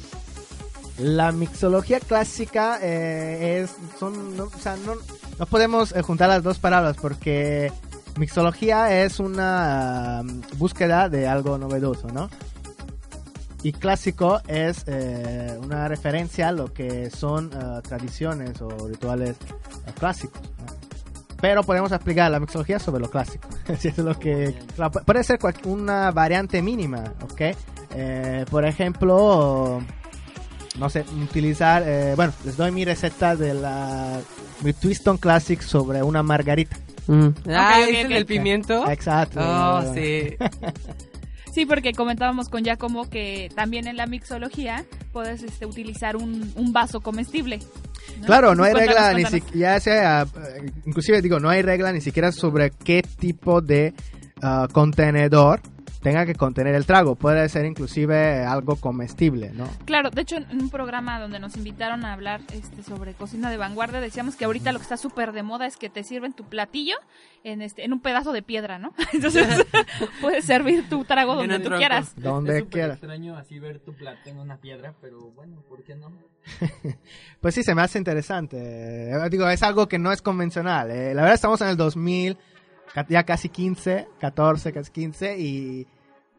[0.97, 4.93] La mixología clásica eh, es, son, no, o sea, no,
[5.37, 7.71] no podemos eh, juntar las dos palabras porque
[8.17, 12.29] mixología es una um, búsqueda de algo novedoso, ¿no?
[13.61, 19.35] Y clásico es eh, una referencia a lo que son eh, tradiciones o rituales
[19.99, 20.39] clásicos.
[21.41, 23.49] Pero podemos aplicar la mixología sobre lo clásico.
[23.79, 24.55] Si es lo que
[25.05, 28.49] puede ser una variante mínima, ¿ok?
[28.49, 29.81] Por ejemplo,
[30.79, 34.19] no sé, utilizar, eh, bueno, les doy mi receta de la
[34.63, 36.77] mi Twiston Classic sobre una margarita.
[37.07, 37.27] Mm.
[37.49, 38.89] Ah, ok, ¿es el pimiento?
[38.89, 39.39] Exacto.
[39.41, 40.35] Oh, sí.
[41.53, 44.83] Sí, porque comentábamos con Giacomo que también en la mixología
[45.13, 47.59] puedes este, utilizar un, un vaso comestible.
[48.25, 49.51] Claro, no hay Cuéntanos, regla, ni cuéntanos.
[49.53, 53.93] si- ya sea, eh, inclusive digo, no hay regla ni siquiera sobre qué tipo de
[54.41, 55.61] ah, contenedor
[56.05, 57.15] tenga que contener el trago.
[57.15, 59.67] Puede ser inclusive algo comestible, ¿no?
[59.85, 63.57] Claro, de hecho en un programa donde nos invitaron a hablar este, sobre cocina de
[63.57, 66.43] vanguardia decíamos que ahorita lo que está súper de moda es que te sirven tu
[66.43, 66.95] platillo
[67.43, 68.93] en este en un pedazo de piedra, ¿no?
[69.13, 69.47] Entonces
[70.21, 72.13] puedes servir tu trago donde tú quieras.
[72.21, 72.93] Donde es súper quiera.
[72.93, 76.11] extraño así ver tu plato en una piedra, pero bueno, ¿por qué no?
[77.41, 78.57] Pues sí, se me hace interesante.
[79.11, 80.91] Eh, digo, es algo que no es convencional.
[80.91, 81.15] eh.
[81.15, 82.37] La verdad estamos en el 2000,
[82.93, 85.87] ca- ya casi 15, 14, casi 15 y...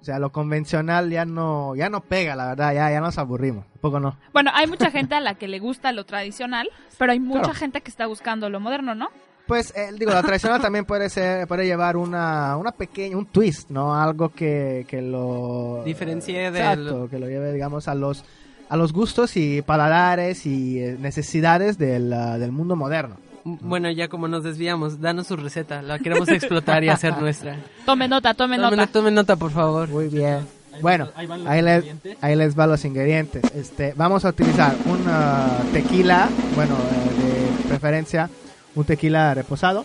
[0.01, 3.65] O sea, lo convencional ya no, ya no pega, la verdad, ya, ya nos aburrimos.
[3.75, 4.17] Un poco no.
[4.33, 7.55] Bueno, hay mucha gente a la que le gusta lo tradicional, pero hay mucha Claro.
[7.59, 9.09] gente que está buscando lo moderno, ¿no?
[9.49, 13.71] Pues, eh, digo, la tradicional también puede ser, puede llevar una, una pequeña, un twist,
[13.71, 13.95] ¿no?
[14.01, 15.83] Algo que, que lo...
[15.85, 18.25] Diferencie del- Exacto, que lo lleve, digamos, a los,
[18.69, 23.19] a los gustos y paladares y eh, necesidades del, ah, del mundo moderno.
[23.49, 25.81] Bueno, ya como nos desviamos, danos su receta.
[25.81, 27.57] La queremos explotar y hacer nuestra.
[27.87, 28.93] Tome nota, tome Tome, nota.
[28.93, 29.89] tome nota, por favor.
[29.89, 30.41] Muy bien.
[30.83, 32.19] Bueno, ahí les, ingredientes.
[32.21, 33.45] ahí les va los ingredientes.
[33.55, 38.29] Este, vamos a utilizar un ah, tequila, bueno, eh, de preferencia
[38.75, 39.85] un tequila reposado.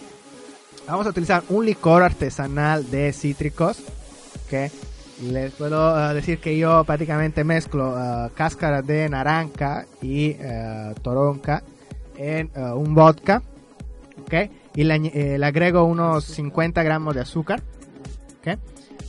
[0.88, 3.78] Vamos a utilizar un licor artesanal de cítricos,
[4.50, 4.72] que
[5.22, 11.64] les puedo ah, decir que yo prácticamente mezclo ah, cáscara de naranja y ah, toronca
[12.18, 13.42] en un vodka,
[14.32, 14.52] ¿ok?
[14.76, 17.62] Y le, eh, le agrego unos 50 gramos de azúcar,
[18.40, 18.58] ¿ok?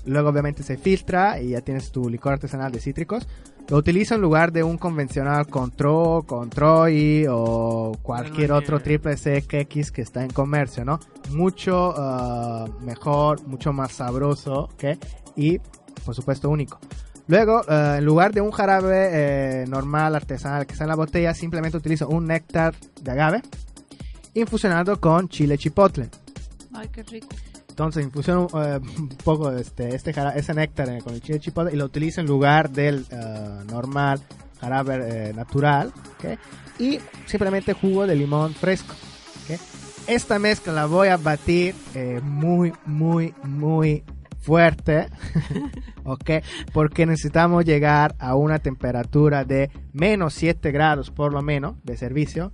[0.04, 3.28] Luego obviamente se filtra y ya tienes tu licor artesanal de cítricos.
[3.68, 10.02] Lo utilizo en lugar de un convencional Contro, Controi o cualquier otro triple CX que
[10.02, 10.98] está en comercio, ¿no?
[11.30, 14.84] Mucho ah, mejor, mucho más sabroso, ¿ok?
[15.36, 15.58] Y
[16.04, 16.80] por supuesto único.
[17.28, 21.32] Luego, eh, en lugar de un jarabe eh, normal, artesanal que está en la botella,
[21.32, 23.42] simplemente utilizo un néctar de agave
[24.34, 26.08] infusionado con chile chipotle.
[26.74, 27.28] Ay, qué rico.
[27.68, 31.72] Entonces infusiono eh, un poco este, este jara- ese néctar eh, con el chile chipotle
[31.72, 34.20] y lo utilizo en lugar del eh, normal
[34.60, 35.92] jarabe eh, natural.
[36.18, 36.38] ¿ok?
[36.78, 38.94] Y simplemente jugo de limón fresco.
[39.44, 39.58] ¿ok?
[40.06, 41.74] Esta mezcla la voy a batir
[42.22, 44.04] muy, muy, muy
[44.40, 45.06] fuerte.
[46.04, 46.30] ¿ok?
[46.74, 52.52] Porque necesitamos llegar a una temperatura de menos 7 grados por lo menos de servicio.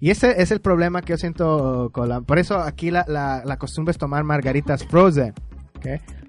[0.00, 2.22] Y ese es el problema que yo siento con la...
[2.22, 5.34] Por eso aquí la, la, la costumbre es tomar margaritas frozen.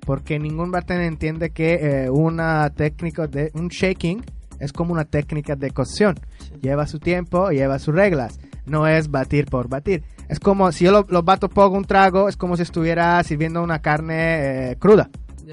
[0.05, 3.51] Porque ningún bartender entiende que eh, una técnica de...
[3.53, 4.23] Un shaking
[4.59, 6.19] es como una técnica de cocción.
[6.61, 8.39] Lleva su tiempo, lleva sus reglas.
[8.65, 10.03] No es batir por batir.
[10.27, 13.63] Es como si yo lo, lo bato poco un trago, es como si estuviera sirviendo
[13.63, 15.09] una carne eh, cruda.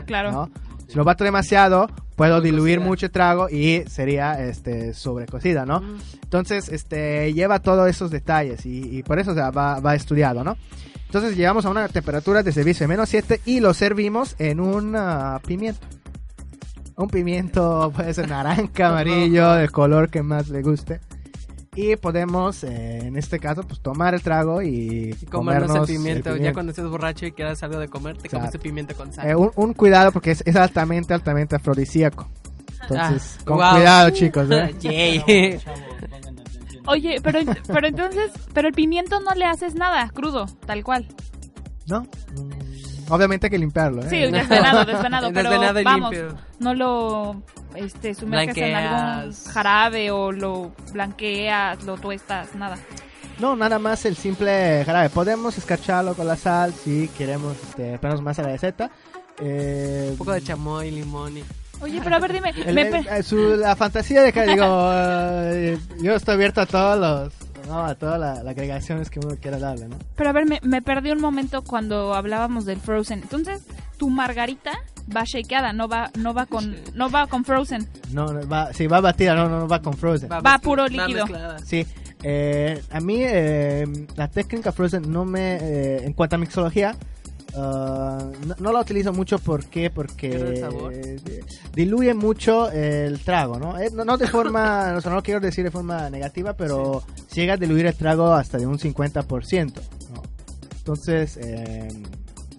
[0.06, 0.32] Claro.
[0.32, 0.50] ¿no?
[0.88, 5.82] Si lo bato demasiado, puedo diluir mucho trago y sería este sobrecocida, ¿no?
[6.22, 10.42] Entonces, este lleva todos esos detalles y, y por eso o sea, va, va estudiado,
[10.42, 10.56] ¿no?
[11.08, 14.96] Entonces llegamos a una temperatura de servicio de menos 7 y lo servimos en un
[15.46, 15.80] pimiento.
[16.96, 21.00] Un pimiento puede ser naranja, amarillo, del color que más le guste.
[21.80, 26.30] Y podemos, eh, en este caso, pues tomar el trago y Comernos comernos el pimiento.
[26.34, 29.12] el Ya cuando estés borracho y quedas algo de comer, te comes el pimiento con
[29.12, 29.28] sal.
[29.28, 32.28] Eh, un, un cuidado porque es, es altamente, altamente afrodisíaco.
[32.82, 33.70] Entonces, Ah, con wow.
[33.74, 34.48] cuidado, chicos.
[34.50, 35.60] ¿eh?
[36.86, 41.06] Oye, pero, pero entonces, pero el pimiento no le haces nada, crudo, tal cual.
[41.86, 42.00] ¿No?
[42.02, 42.77] Mm,
[43.08, 44.10] Obviamente hay que limpiarlo, ¿eh?
[44.10, 46.38] Sí, desvenado, desvenado, pero Desvenado y vamos, limpio.
[46.60, 47.42] no lo
[47.74, 52.76] este, sumerges en algún jarabe o lo blanqueas, lo tuestas, nada.
[53.38, 55.10] No, nada más el simple jarabe.
[55.10, 58.90] Podemos escarcharlo con la sal si queremos este, ponernos más a la receta.
[59.40, 61.44] Eh, Un poco de chamoy, limón y...
[61.80, 64.64] Oye, pero a ver, dime, el- me el- pe- su- la fantasía de que digo,
[64.92, 67.32] eh, yo estoy abierto a todos los,
[67.68, 69.96] no, a todas la- las agregaciones que uno quiera darle, ¿no?
[70.16, 73.20] pero a ver, me, me perdí un momento cuando hablábamos del Frozen.
[73.22, 73.62] Entonces,
[73.98, 74.72] tu margarita
[75.14, 77.88] va shakeada, no va, no va con, no va con Frozen.
[78.12, 80.30] No, no, va, sí, va batida, no, no, no va con Frozen.
[80.30, 81.24] Va Va puro líquido.
[81.64, 81.86] Sí,
[82.22, 86.94] eh, a mí eh, la técnica Frozen no me, eh, en cuanto a mixología,
[87.56, 89.90] ah, no, no la utilizo mucho, ¿por qué?
[89.90, 91.42] Porque eh,
[91.74, 93.78] diluye mucho el trago, ¿no?
[93.78, 97.02] Eh, no, no de forma, o sea, no lo quiero decir de forma negativa, pero
[97.34, 99.72] llega a diluir el trago hasta de un 50%,
[100.14, 100.22] ¿no?
[100.78, 101.88] Entonces, eh,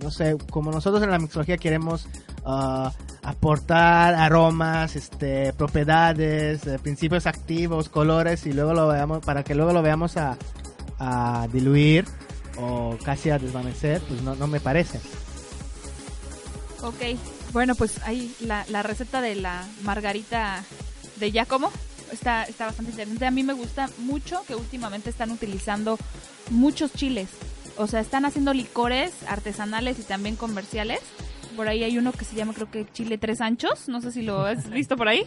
[0.02, 2.08] no sé, como nosotros en la mixología queremos
[2.46, 2.92] ah,
[3.24, 9.74] aportar aromas, este, propiedades, eh, principios activos, colores y luego lo veamos para que luego
[9.74, 10.38] lo veamos a,
[11.00, 12.06] a diluir
[12.62, 15.00] o casi a desvanecer, pues no, no me parece.
[16.82, 17.18] Ok,
[17.52, 20.64] bueno, pues ahí la, la receta de la margarita
[21.18, 21.72] de Giacomo
[22.12, 23.26] está, está bastante interesante.
[23.26, 25.98] A mí me gusta mucho que últimamente están utilizando
[26.50, 27.30] muchos chiles.
[27.78, 31.00] O sea, están haciendo licores artesanales y también comerciales.
[31.56, 33.90] Por ahí hay uno que se llama, creo que chile tres anchos.
[33.90, 35.26] No sé si lo has visto por ahí.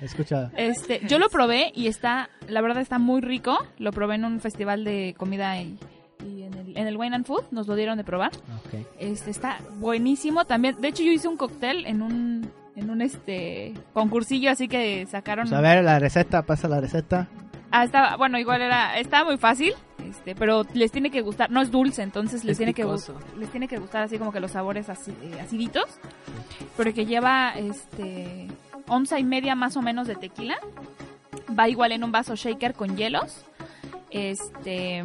[0.00, 0.50] Escucha.
[0.56, 3.58] Este, yo lo probé y está, la verdad está muy rico.
[3.78, 5.78] Lo probé en un festival de comida y,
[6.24, 7.44] y en, el, en el Wine and Food.
[7.50, 8.32] Nos lo dieron de probar.
[8.98, 10.80] Este está buenísimo también.
[10.80, 15.48] De hecho, yo hice un cóctel en un en un este concursillo así que sacaron.
[15.48, 17.26] Pues a ver, la receta, pasa la receta.
[17.70, 19.74] Ah, estaba, bueno, igual era estaba muy fácil,
[20.08, 23.18] este, pero les tiene que gustar, no es dulce, entonces les Es tiene que picoso.
[23.36, 25.84] les tiene que gustar así como que los sabores así, eh, aciditos.
[26.76, 28.46] Pero que lleva este
[28.86, 30.56] onza y media más o menos de tequila.
[31.58, 33.44] Va igual en un vaso shaker con hielos.
[34.10, 35.04] Este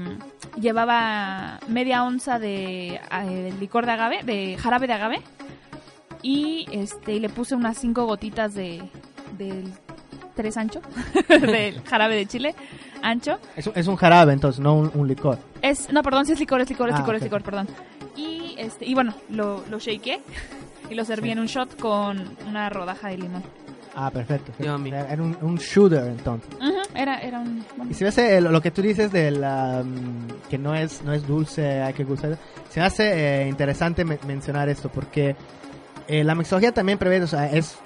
[0.59, 5.21] llevaba media onza de eh, licor de agave, de jarabe de agave
[6.21, 8.81] y este y le puse unas cinco gotitas de
[9.37, 9.71] del
[10.35, 10.81] tres ancho
[11.29, 12.55] del jarabe de chile
[13.01, 13.39] ancho.
[13.55, 15.37] Es, un- es un jarabe, entonces, no un, un licor.
[15.61, 17.67] es no perdón sí es licor es licor es Ah, licor es licor perdón.
[18.15, 20.21] Y este y bueno lo lo shakeé
[20.89, 23.43] y lo serví en un shot con una rodaja de limón
[23.95, 24.51] Ah, perfecto.
[24.53, 24.63] perfecto.
[25.11, 26.49] Era un, un shooter, entonces.
[26.95, 29.83] Era era un bueno, Y se me hace eh, lo que tú dices de la,
[29.85, 32.37] mm, que no es no es dulce, hay que gustar.
[32.69, 35.35] Se me hace eh, interesante men- mencionar esto porque
[36.07, 37.77] eh, la mixología también prevé, o sea, es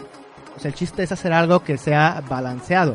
[0.56, 2.94] o sea, el chiste es hacer algo que sea balanceado.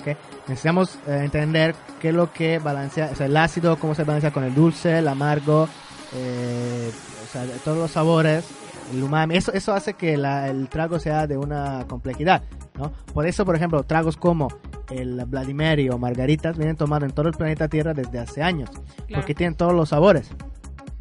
[0.00, 0.16] ¿ok?
[0.48, 4.30] Necesitamos eh, entender qué es lo que balancea, o sea, el ácido, cómo se balancea
[4.32, 5.68] con el dulce, el amargo,
[6.14, 6.90] eh,
[7.24, 8.44] o sea, todos los sabores,
[8.92, 9.36] el umami.
[9.36, 12.42] Eso, eso hace que la- el trago sea de una complejidad.
[12.78, 12.90] ¿no?
[13.12, 14.48] Por eso, por ejemplo, tragos como
[14.90, 18.70] el Vladimir o Margaritas vienen tomados en todo el planeta Tierra desde hace años.
[18.70, 19.20] Claro.
[19.22, 20.30] Porque tienen todos los sabores.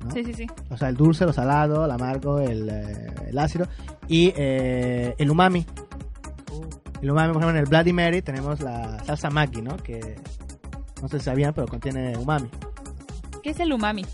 [0.04, 0.12] ¿no?
[0.12, 3.68] sí sí sí O sea, el dulce, lo salado, el amargo, el, eh, el ácido
[4.08, 5.66] y eh, el umami.
[7.02, 9.78] El umami, por ejemplo, en el Bloody Mary tenemos la salsa Maggi, ¿no?
[9.78, 10.16] Que
[11.02, 12.50] no sé si sabían, pero contiene umami.
[13.44, 14.06] qué es el umami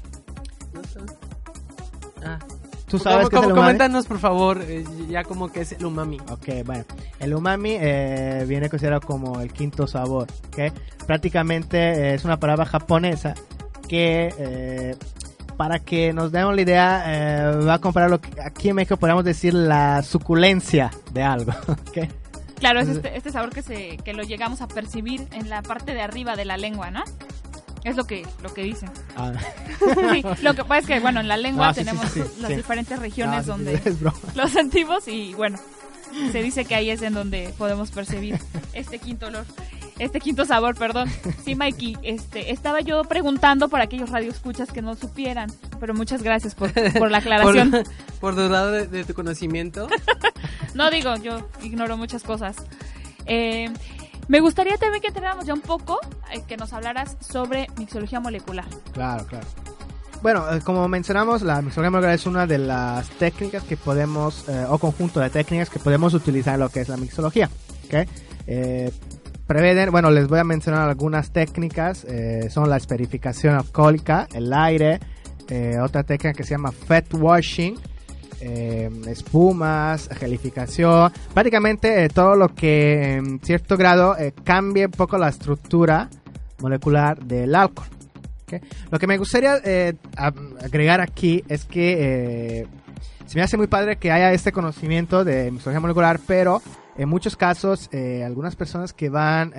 [2.26, 2.40] Ah.
[2.88, 3.66] ¿Tú sabes ¿Cómo- qué es el cómo- umami?
[3.66, 6.18] Coméntanos, por favor, eh, ya como que es el umami.
[6.32, 6.86] Ok, bueno.
[7.20, 10.74] El umami eh, viene considerado como el quinto sabor, ¿ok?
[11.06, 13.34] Prácticamente eh, es una palabra japonesa
[13.90, 14.96] que, eh,
[15.58, 18.96] para que nos demos la idea, eh, va a comparar lo que aquí en México
[18.98, 22.08] podríamos decir la suculencia de algo, ¿ok?
[22.60, 25.94] Claro, es este, este sabor que se que lo llegamos a percibir en la parte
[25.94, 27.04] de arriba de la lengua, ¿no?
[27.88, 28.90] Es lo que lo que dicen.
[29.16, 29.32] Ah.
[30.12, 32.42] Sí, lo que pasa es que bueno, en la lengua Ah, sí, tenemos sí, sí,
[32.42, 32.56] las sí.
[32.58, 34.18] diferentes regiones Ah, sí, sí, donde es broma.
[34.36, 35.58] lo sentimos y bueno,
[36.32, 38.38] se dice que ahí es en donde podemos percibir
[38.74, 39.46] este quinto olor,
[40.00, 41.10] este quinto sabor, perdón.
[41.46, 46.54] Sí, Mikey, este estaba yo preguntando para aquellos radioescuchas que no supieran, pero muchas gracias
[46.56, 47.72] por, por la aclaración.
[48.20, 49.88] por, por dudar de, de tu conocimiento.
[50.74, 52.56] No digo, yo ignoro muchas cosas.
[53.26, 53.70] Eh,
[54.28, 56.00] me gustaría también que entráramos ya un poco,
[56.32, 58.66] eh, que nos hablaras sobre mixología molecular.
[58.94, 59.48] Claro, claro.
[60.22, 64.66] Bueno, eh, como mencionamos, la mixología molecular es una de las técnicas que podemos, eh,
[64.68, 67.50] o conjunto de técnicas que podemos utilizar en lo que es la mixología.
[67.86, 68.08] ¿ok?
[68.48, 68.92] Eh,
[69.46, 72.04] preveden, bueno, les voy a mencionar algunas técnicas.
[72.06, 75.00] eh, son la esferificación alcohólica, el aire,
[75.50, 77.76] eh, otra técnica que se llama fat washing,
[78.42, 85.18] eh, espumas, gelificación, prácticamente eh, todo lo que en cierto grado eh, cambie un poco
[85.18, 86.10] la estructura
[86.60, 87.88] molecular del alcohol.
[88.90, 92.68] Lo que me gustaría eh, agregar aquí es que eh,
[93.26, 96.62] se me hace muy padre que haya este conocimiento de mixología molecular, pero
[96.98, 97.90] en muchos casos
[98.26, 99.54] algunas personas que van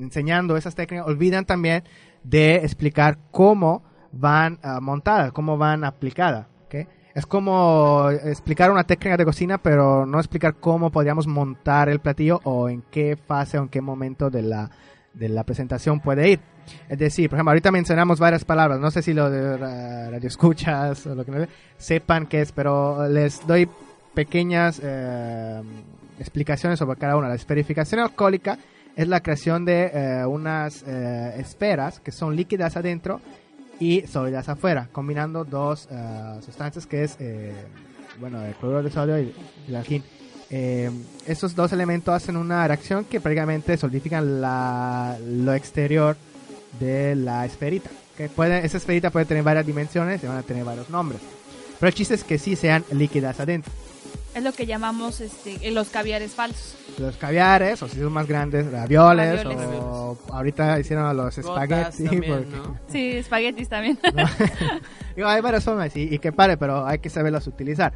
[0.00, 1.82] enseñando esas técnicas olvidan también
[2.22, 6.46] de explicar cómo van ah, montadas, cómo van aplicadas.
[7.16, 12.42] Es como explicar una técnica de cocina, pero no explicar cómo podríamos montar el platillo
[12.44, 14.70] o en qué fase o en qué momento de la,
[15.14, 16.40] de la presentación puede ir.
[16.90, 20.28] Es decir, por ejemplo, ahorita mencionamos varias palabras, no sé si lo de ra- radio
[20.28, 21.46] escuchas o lo que no
[21.78, 23.66] sepan qué es, pero les doy
[24.12, 25.62] pequeñas eh,
[26.18, 27.28] explicaciones sobre cada una.
[27.28, 28.58] La esferificación alcohólica
[28.94, 33.22] es la creación de eh, unas eh, esferas que son líquidas adentro
[33.80, 37.52] y sólidas afuera, combinando dos eh, sustancias que es, eh,
[38.18, 39.34] bueno, el cloruro de sodio y
[39.68, 40.02] el alquín.
[40.48, 40.90] Eh,
[41.26, 46.16] estos dos elementos hacen una reacción que prácticamente solidifican la, lo exterior
[46.78, 47.90] de la esferita.
[48.16, 51.20] Que puede, esa esferita puede tener varias dimensiones y van a tener varios nombres.
[51.78, 53.72] Pero el chiste es que sí sean líquidas adentro.
[54.36, 56.76] Es lo que llamamos este, los caviares falsos.
[56.98, 59.80] Los caviares, o si son más grandes, ravioles, Ravioles.
[59.80, 62.06] o ahorita hicieron los espaguetis.
[62.10, 62.78] porque- ¿no?
[62.88, 63.98] Sí, espaguetis también.
[65.16, 67.94] Digo, hay varias formas y, y que pare, pero hay que saberlos utilizar.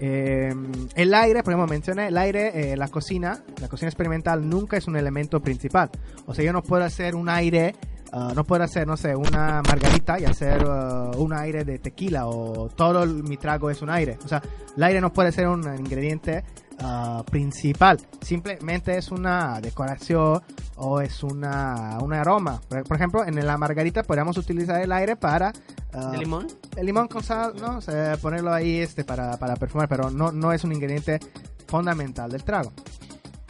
[0.00, 0.54] Eh,
[0.94, 4.86] el aire, por ejemplo, mencioné el aire, eh, la cocina, la cocina experimental nunca es
[4.86, 5.90] un elemento principal.
[6.26, 7.74] O sea, yo no puedo hacer un aire,
[8.14, 12.26] ah, no puedo hacer, no sé, una margarita y hacer ah, un aire de tequila
[12.26, 14.16] o todo el- mi trago es un aire.
[14.24, 14.40] O sea,
[14.76, 16.42] el aire no puede ser un ingrediente
[16.80, 17.98] ah, principal.
[18.22, 20.40] Simplemente es una decoración
[20.76, 22.60] o es una, un aroma.
[22.68, 25.52] Por, por ejemplo, en la margarita podríamos utilizar el aire para...
[25.92, 26.46] ah, ¿De limón?
[26.76, 27.76] el limón con sal, ¿no?
[27.78, 31.20] O sea, ponerlo ahí este para, para perfumar, pero no, no es un ingrediente
[31.68, 32.72] fundamental del trago.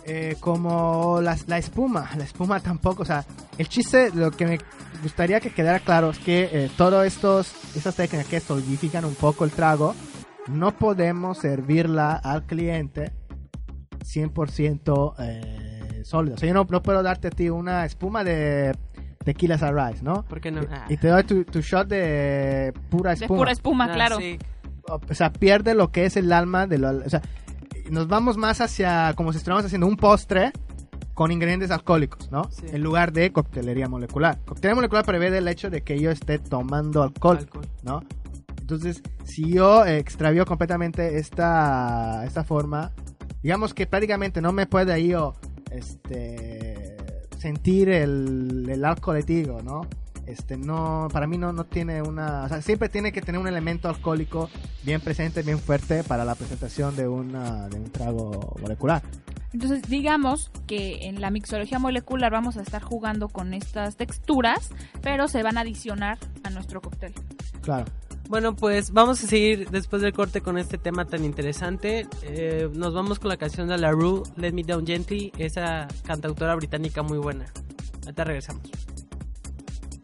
[0.06, 3.24] Eh, como la, la espuma, la espuma tampoco, o sea,
[3.56, 4.58] el chiste, lo que me
[5.02, 9.44] gustaría que quedara claro es que eh, todos estos, estas técnicas que solidifican un poco
[9.46, 9.94] el trago,
[10.48, 13.12] no podemos servirla al cliente
[14.04, 16.34] 100% eh, sólida.
[16.34, 18.76] O sea, yo no, no puedo darte a ti una espuma de
[19.24, 20.24] tequila sunrise, ¿no?
[20.24, 20.62] ¿Por qué no?
[20.62, 20.84] Y- Ah.
[20.88, 23.38] Y te doy tu, tu shot de pura De espuma.
[23.38, 24.18] pura espuma, Ah, claro.
[24.18, 24.38] sí.
[24.86, 26.90] O o sea, pierde lo que es el alma de lo...
[26.90, 27.22] O sea,
[27.90, 30.52] nos vamos más hacia como si estuviéramos haciendo un postre
[31.14, 32.44] con ingredientes alcohólicos, ¿no?
[32.50, 32.66] Sí.
[32.72, 34.38] En lugar de coctelería molecular.
[34.44, 37.66] Coctelería molecular prevé del hecho de que yo esté tomando alcohol, Alcohol.
[37.82, 38.02] ¿no?
[38.60, 42.92] Entonces, si yo extravío completamente esta, esta forma,
[43.42, 45.34] digamos que prácticamente no me puede ahí o,
[45.70, 46.96] este,
[47.38, 49.82] sentir el, el alcohol etílico, ¿no?
[50.26, 53.46] Este, no, para mí no, no tiene una, o sea, siempre tiene que tener un
[53.46, 54.48] elemento alcohólico
[54.82, 59.02] bien presente, bien fuerte para la presentación de, una, de un trago molecular.
[59.52, 64.70] Entonces, digamos que en la mixología molecular vamos a estar jugando con estas texturas,
[65.00, 67.12] pero se van a adicionar a nuestro cóctel.
[67.62, 67.84] Claro.
[68.28, 72.08] Bueno, pues vamos a seguir después del corte con este tema tan interesante.
[72.22, 76.54] Eh, nos vamos con la canción de La Rue, Let Me Down Gently, esa cantautora
[76.56, 77.44] británica muy buena.
[78.02, 78.62] Ahorita regresamos.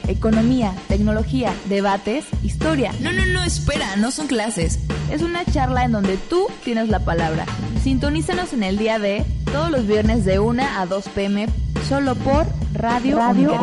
[0.00, 2.92] ciencia, economía, tecnología, debates, historia.
[3.00, 4.78] No, no, no, espera, no son clases.
[5.10, 7.46] Es una charla en donde tú tienes la palabra.
[7.82, 11.48] Sintonízanos en el día de todos los viernes de 1 a 2 pm
[11.88, 13.58] solo por Radio, Radio.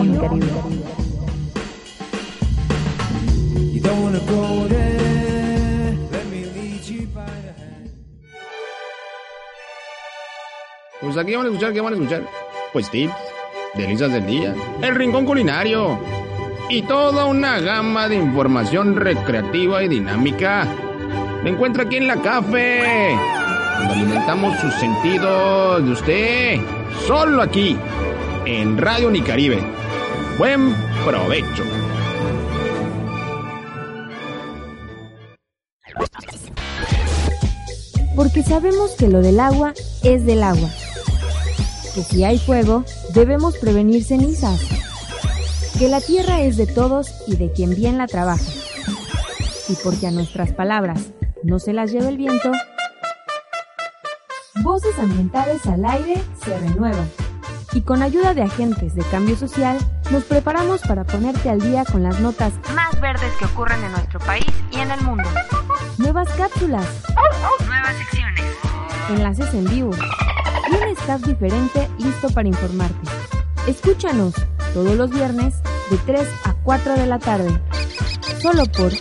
[11.00, 12.28] Pues aquí van a escuchar, ¿qué van a escuchar?
[12.74, 13.14] Pues tips,
[13.76, 16.00] delicias del día, el rincón culinario
[16.70, 20.68] y toda una gama de información recreativa y dinámica.
[21.44, 23.16] Me encuentra aquí en la café,
[23.78, 26.60] donde alimentamos sus sentidos de usted,
[27.08, 27.78] solo aquí,
[28.46, 29.60] en Radio Unicaribe.
[30.38, 31.64] Buen provecho.
[38.16, 40.70] Porque sabemos que lo del agua es del agua.
[41.94, 44.87] Que si hay fuego, debemos prevenir cenizas.
[45.80, 48.52] Que la tierra es de todos y de quien bien la trabaja.
[49.70, 51.12] Y porque a nuestras palabras
[51.44, 52.52] no se las lleva el viento,
[54.64, 57.08] voces ambientales al aire se renuevan.
[57.74, 59.78] Y con ayuda de agentes de cambio social,
[60.10, 64.20] nos preparamos para ponerte al día con las notas más verdes que ocurren en nuestro
[64.22, 65.30] país y en el mundo.
[66.00, 66.88] Nuevas cápsulas,
[67.68, 68.46] nuevas secciones,
[69.12, 69.92] enlaces en vivo
[70.72, 73.08] y un staff diferente listo para informarte.
[73.68, 74.34] Escúchanos
[74.74, 75.56] todos los viernes
[75.90, 77.60] de 3 a 4 de la tarde,
[78.42, 78.92] solo por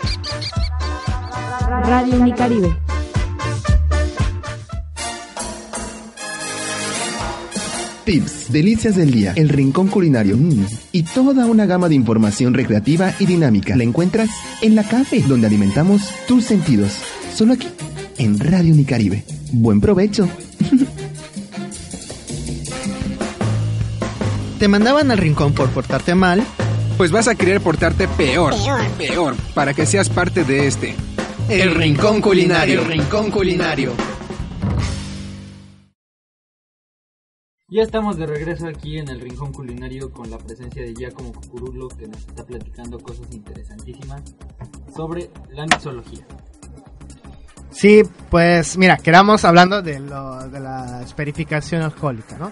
[1.86, 2.76] Radio Unicaribe.
[8.04, 13.12] Tips, delicias del día, el rincón culinario mm, y toda una gama de información recreativa
[13.18, 14.30] y dinámica la encuentras
[14.62, 16.92] en la café donde alimentamos tus sentidos.
[17.34, 17.66] Solo aquí,
[18.18, 19.24] en Radio Unicaribe.
[19.52, 20.28] Buen provecho.
[24.58, 26.42] ¿Te mandaban al rincón por portarte mal?
[26.96, 28.54] Pues vas a querer portarte peor.
[28.96, 29.34] Peor.
[29.54, 30.94] Para que seas parte de este.
[31.50, 32.80] El Rincón Culinario.
[32.80, 33.92] El Rincón Culinario.
[37.68, 41.88] Ya estamos de regreso aquí en el Rincón Culinario con la presencia de Giacomo Cucurulo
[41.88, 44.22] que nos está platicando cosas interesantísimas
[44.96, 46.26] sobre la mixología.
[47.70, 52.50] Sí, pues mira, quedamos hablando de, lo, de la esperificación alcohólica, ¿no?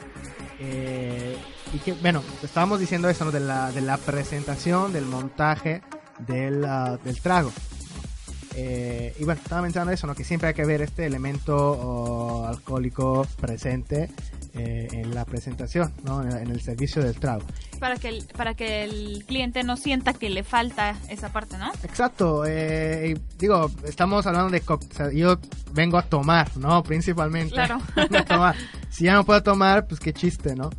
[0.61, 1.39] Eh,
[1.75, 3.33] y que, bueno, estábamos diciendo eso, ¿no?
[3.33, 5.83] De la, de la presentación, del montaje
[6.21, 7.53] del, ah, del trago.
[8.57, 10.15] Eh, y bueno, estaba mencionando eso, ¿no?
[10.15, 14.09] Que siempre hay que ver este elemento oh, alcohólico presente
[14.55, 16.23] eh, en la presentación, ¿no?
[16.23, 17.43] En, en el servicio del trago.
[17.81, 21.73] Para que, el, para que el cliente no sienta que le falta esa parte, ¿no?
[21.83, 24.63] Exacto, eh, digo, estamos hablando de...
[24.65, 25.41] o sea, yo
[25.73, 26.85] vengo a tomar, ¿no?
[26.85, 27.55] Principalmente.
[27.55, 27.81] Claro.
[27.97, 28.55] A tomar.
[28.91, 30.71] Si ya no puedo tomar, pues qué chiste, ¿no?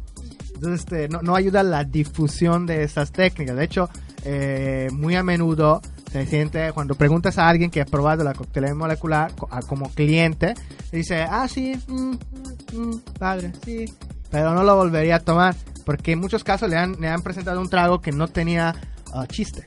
[0.56, 3.56] Entonces, este, no, ayuda la difusión de estas técnicas.
[3.56, 3.90] De hecho,
[4.24, 5.82] eh, muy a menudo
[6.12, 10.54] se siente, cuando preguntas a alguien que ha probado la coctelería molecular a- como cliente,
[10.92, 12.18] dice, ah, sí, mm, mm,
[12.80, 13.86] mm, padre, sí,
[14.32, 15.56] pero no lo volvería a tomar.
[15.86, 18.74] Porque en muchos casos le han, le han presentado un trago que no tenía
[19.14, 19.66] ah, chiste.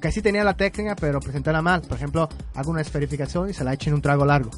[0.00, 1.80] Que sí tenía la técnica, pero presentarla mal.
[1.80, 4.50] Por ejemplo, hago una esferificación y se la echo en un trago largo.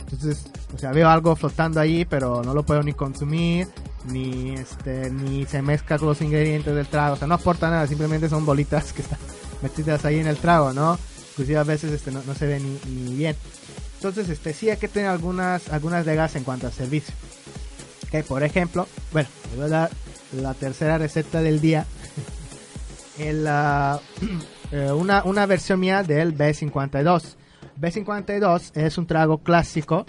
[0.00, 0.44] Entonces,
[0.74, 3.68] o sea, veo algo flotando ahí, pero no lo puedo ni consumir,
[4.06, 7.14] ni este, ni se mezcla con los ingredientes del trago.
[7.14, 9.18] O sea, no aporta nada, simplemente son bolitas que están
[9.62, 10.98] metidas ahí en el trago, ¿no?
[11.30, 13.36] Inclusive a veces este, no, no se ve ni, ni bien.
[13.96, 17.14] Entonces, este, sí hay que tener algunas, algunas reglas en cuanto al servicio.
[18.06, 19.90] Ok, por ejemplo, bueno, les voy a dar
[20.32, 21.86] la tercera receta del día.
[23.18, 24.00] El, ah,
[24.72, 27.36] eh, una, una versión mía del B52.
[27.80, 30.04] B52 es un trago clásico,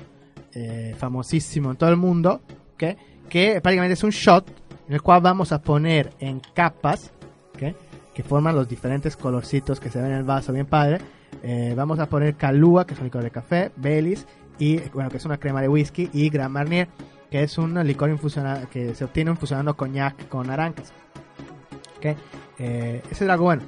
[0.54, 2.42] eh, famosísimo en todo el mundo,
[2.74, 2.84] ¿ok?
[3.30, 4.50] Que prácticamente es un shot
[4.88, 7.12] en el cual vamos a poner en capas,
[7.56, 7.76] ¿ok?
[8.14, 11.00] que forman los diferentes colorcitos que se ven en el vaso, bien padre.
[11.44, 14.26] Eh, vamos a poner Calúa, que es un licor de café, Baileys,
[14.58, 16.88] y bueno, que es una crema de whisky, y Grand Marnier,
[17.30, 20.94] que es un licor infusionado, que se obtiene infusionando coñac con naranjas.
[21.98, 22.18] ¿ok?
[22.58, 23.64] Eh, ese trago, bueno,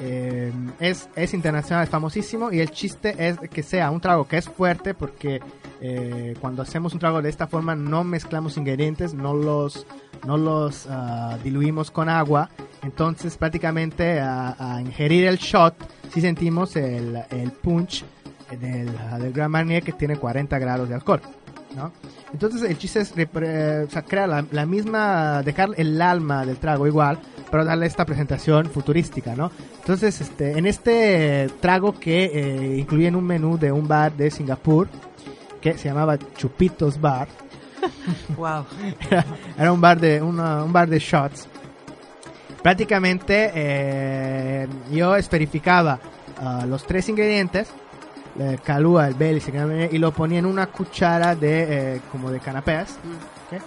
[0.00, 4.38] eh, es, es internacional, es famosísimo y el chiste es que sea un trago que
[4.38, 5.40] es fuerte porque
[5.80, 9.86] eh, cuando hacemos un trago de esta forma no mezclamos ingredientes, no los,
[10.26, 12.48] no los ah, diluimos con agua,
[12.82, 15.74] entonces prácticamente a, ingerir el shot
[16.10, 18.04] si sentimos el, el punch
[18.58, 21.20] del, del Grand Marnier que tiene 40 grados de alcohol.
[21.76, 21.92] ¿No?
[22.32, 26.58] Entonces el chiste es repre- o sea, crear la, la misma, dejar el alma del
[26.58, 27.18] trago igual,
[27.50, 29.50] pero darle esta presentación futurística, ¿no?
[29.80, 34.30] Entonces, este, en este trago que eh, incluye en un menú de un bar de
[34.30, 34.88] Singapur,
[35.60, 37.28] que se llamaba Chupitos Bar,
[38.36, 38.64] Wow.
[39.10, 39.24] era,
[39.58, 41.48] era un bar de una- un bar de shots.
[42.62, 45.98] prácticamente eh, yo esperificaba
[46.40, 47.68] ah, los tres ingredientes,
[48.40, 49.48] el calúa, el Baileys
[49.92, 52.96] y lo ponía en una cuchara de eh, como de canapés.
[53.52, 53.60] ¿ok?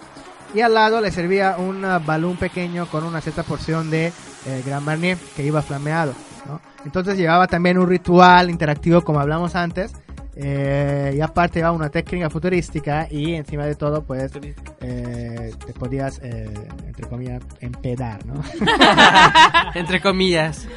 [0.55, 4.07] Y al lado le servía un ah, balón pequeño con una cierta porción de
[4.45, 6.13] eh, Gran Marnier que iba flameado.
[6.47, 6.61] ¿no?
[6.86, 9.93] Entonces llevaba también un ritual interactivo como hablamos antes.
[10.36, 14.32] eh, y aparte llevaba una técnica futurística y encima de todo pues
[14.82, 16.51] eh, te podías eh,
[16.88, 18.41] entre comillas empedar, ¿no?
[19.76, 20.67] Entre comillas.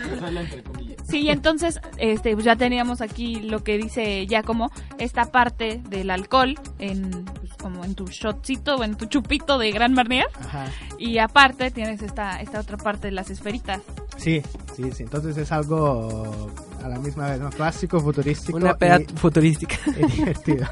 [1.09, 5.80] Sí, y entonces este, pues ya teníamos aquí lo que dice ya como esta parte
[5.88, 10.26] del alcohol en pues, como en tu shotcito o en tu chupito de Gran Marnier
[10.40, 10.66] Ajá.
[10.98, 13.82] y aparte tienes esta esta otra parte de las esferitas.
[14.16, 14.42] Sí,
[14.74, 15.02] sí, sí.
[15.04, 16.50] Entonces es algo
[16.82, 17.50] a la misma vez, ¿no?
[17.50, 18.57] Clásico, futurístico.
[18.59, 19.76] Una pera y- futurística.
[19.96, 20.66] y divertido.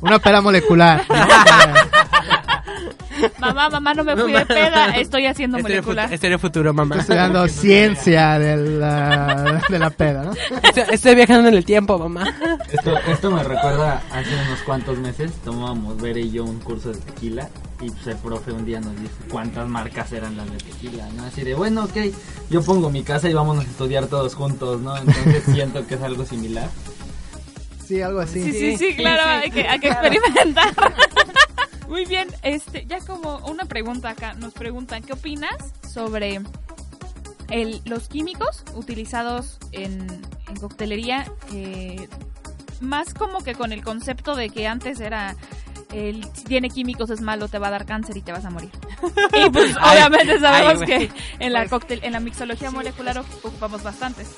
[0.00, 1.04] Una pera molecular.
[3.38, 6.08] Mamá, mamá, no me fui de peda, estoy haciendo Estoy en molecular.
[6.08, 6.96] fut- Estoy en el futuro, mamá.
[6.96, 10.32] Estoy estudiando ciencia de la, de la peda, ¿no?
[10.62, 12.24] Estoy, estoy viajando en el tiempo, mamá.
[12.70, 16.98] Esto, esto me recuerda hace unos cuantos meses tomábamos Bere y yo un curso de
[16.98, 17.48] tequila
[17.80, 21.24] y pues el profe un día nos dijo cuántas marcas eran las de tequila, ¿no?
[21.24, 21.96] Así de, bueno, ok,
[22.50, 24.96] yo pongo mi casa y vamos a estudiar todos juntos, ¿no?
[24.96, 26.68] Entonces siento que es algo similar.
[27.86, 28.40] Sí, algo así.
[28.42, 30.72] Sí, sí, sí, claro, hay que, hay que experimentar.
[31.92, 35.52] Muy bien, este, ya como una pregunta acá, nos preguntan, ¿qué opinas
[35.86, 36.40] sobre
[37.50, 40.06] el, los químicos utilizados en,
[40.48, 41.30] en coctelería?
[41.52, 42.08] eh,
[42.80, 45.36] más como que con el concepto de que antes era,
[45.92, 48.50] el, si tiene químicos es malo, te va a dar cáncer y te vas a
[48.50, 48.70] morir.
[49.46, 53.82] y pues Ay, obviamente sabemos ay, que en la, coctel, en la mixología molecular ocupamos
[53.82, 54.28] bastantes.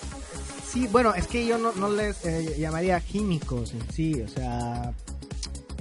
[0.67, 4.93] Sí, bueno, es que yo no, no les eh, llamaría químicos en sí, o sea,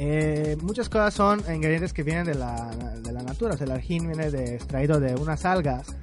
[0.06, 4.30] eh, muchas cosas son ingredientes que vienen de la, de la natura, el argín viene
[4.32, 5.96] de, extraído de unas algas,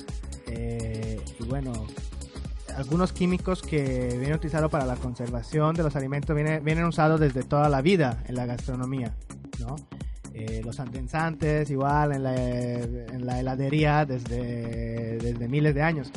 [0.47, 1.73] eh, y bueno,
[2.77, 7.43] algunos químicos que vienen utilizados para la conservación de los alimentos vienen, vienen usados desde
[7.43, 9.15] toda la vida en la gastronomía,
[9.59, 9.77] ¿no?
[10.33, 16.11] Eh, los endulzantes igual en la, en la heladería desde, desde miles de años.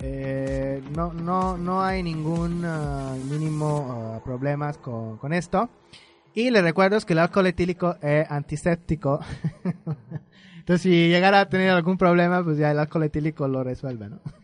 [0.00, 5.68] Eh, no, no, no hay ningún ah, mínimo ah, problemas con, con esto.
[6.34, 9.20] Y les recuerdo es que el alcohol etílico es antiséptico.
[10.58, 14.20] Entonces si llegara a tener algún problema, pues ya el alcohol etílico lo resuelve, ¿no?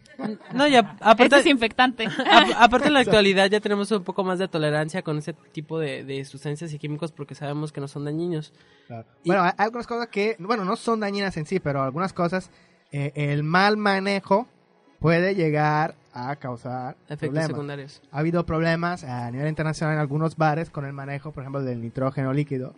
[0.54, 2.06] No, ya, aparte, es infectante.
[2.06, 5.80] a- aparte en la actualidad ya tenemos un poco más de tolerancia con ese tipo
[5.80, 8.52] de, de sustancias y químicos porque sabemos que no son dañinos.
[9.24, 12.50] Bueno, hay hay algunas cosas que, bueno, no son dañinas en sí, pero algunas cosas,
[12.92, 14.46] eh, el mal manejo
[15.00, 17.46] puede llegar a causar Efectos problemas.
[17.48, 18.02] secundarios.
[18.12, 21.82] Ha habido problemas a nivel internacional en algunos bares con el manejo, por ejemplo, del
[21.82, 22.74] nitrógeno líquido,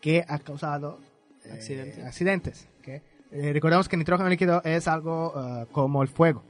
[0.00, 0.98] que ha causado
[1.44, 2.04] eh, Accidentes.
[2.04, 2.68] accidentes.
[2.80, 2.88] ¿ok?
[3.32, 6.42] Eh, recordemos que el nitrógeno líquido es algo eh, como el fuego,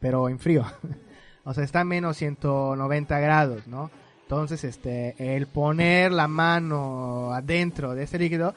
[0.00, 0.64] pero en frío.
[1.44, 3.90] o sea, está a menos 190 grados, ¿no?
[4.22, 8.54] Entonces, este, el poner la mano adentro de ese líquido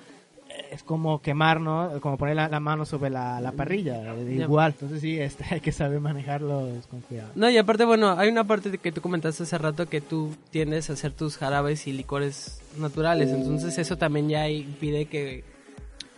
[0.72, 1.99] es como quemar, ¿no?
[2.01, 4.74] Como poner la, la mano sobre la, la parrilla, eh, igual.
[4.74, 7.30] Entonces sí, este, hay que saber manejarlo con cuidado.
[7.36, 10.89] No, y aparte, bueno, hay una parte que tú comentaste hace rato que tú tiendes
[10.89, 15.43] a hacer tus jarabes y licores naturales, entonces eso también ya impide que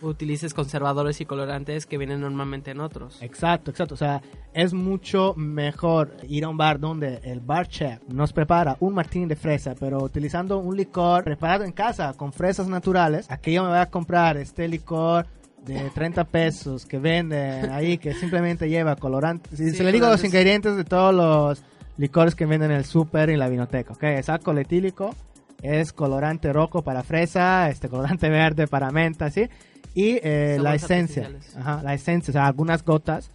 [0.02, 3.20] utilices conservadores y colorantes que vienen normalmente en otros.
[3.22, 3.94] Exacto, exacto.
[3.94, 4.22] O sea,
[4.54, 9.26] es mucho mejor ir a un bar donde el bar chef nos prepara un martini
[9.26, 13.30] de fresa, pero utilizando un licor preparado en casa con fresas naturales.
[13.30, 15.26] Aquí yo me voy a comprar este licor
[15.64, 19.50] de 30 pesos que venden ahí, que simplemente lleva colorante.
[19.56, 20.24] Si Sí, se le digo los colorantes.
[20.24, 21.62] ingredientes de todos los
[21.98, 24.04] licores que venden en el súper y en la vinoteca, ¿ok?
[24.04, 25.14] Es alcohol etílico,
[25.60, 29.50] es colorante rojo para fresa, este colorante verde para menta, ¿sí?
[29.94, 33.30] Y eh, la esencia, ajá, la esencia, o sea, algunas gotas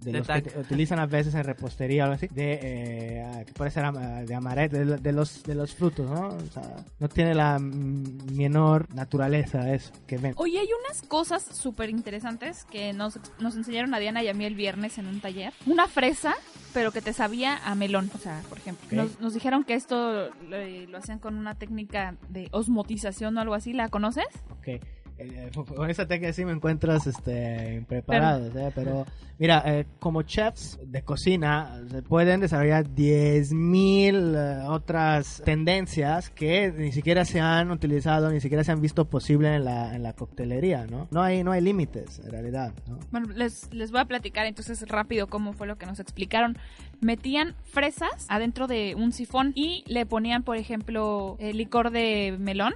[0.00, 3.52] de, De los que utilizan a veces en repostería o algo así, de, eh, que
[3.54, 6.28] puede ser ama- de amaretto, de, de los, de los frutos, ¿no?
[6.28, 6.62] O sea,
[7.00, 10.34] no tiene la menor naturaleza eso que ven.
[10.36, 14.44] Oye, hay unas cosas súper interesantes que nos, nos enseñaron a Diana y a mí
[14.44, 15.52] el viernes en un taller.
[15.64, 16.34] Una fresa,
[16.72, 18.10] pero que te sabía a melón.
[18.14, 18.92] O sea, por ejemplo, Ok.
[18.92, 23.54] nos, nos dijeron que esto lo, lo hacían con una técnica de osmotización o algo
[23.54, 23.72] así.
[23.72, 24.26] ¿La conoces?
[24.50, 24.80] Ok.
[25.18, 28.70] Eh, con esa técnica sí me encuentras este, preparados, ¿eh?
[28.74, 29.06] pero
[29.38, 36.92] mira, eh, como chefs de cocina se pueden desarrollar 10.000 eh, otras tendencias que ni
[36.92, 40.86] siquiera se han utilizado, ni siquiera se han visto posible en la, en la coctelería,
[40.86, 41.08] ¿no?
[41.10, 42.98] No hay, no hay límites, en realidad, ¿no?
[43.10, 46.58] Bueno, les, les voy a platicar entonces rápido cómo fue lo que nos explicaron.
[47.00, 52.74] Metían fresas adentro de un sifón y le ponían, por ejemplo, eh, licor de melón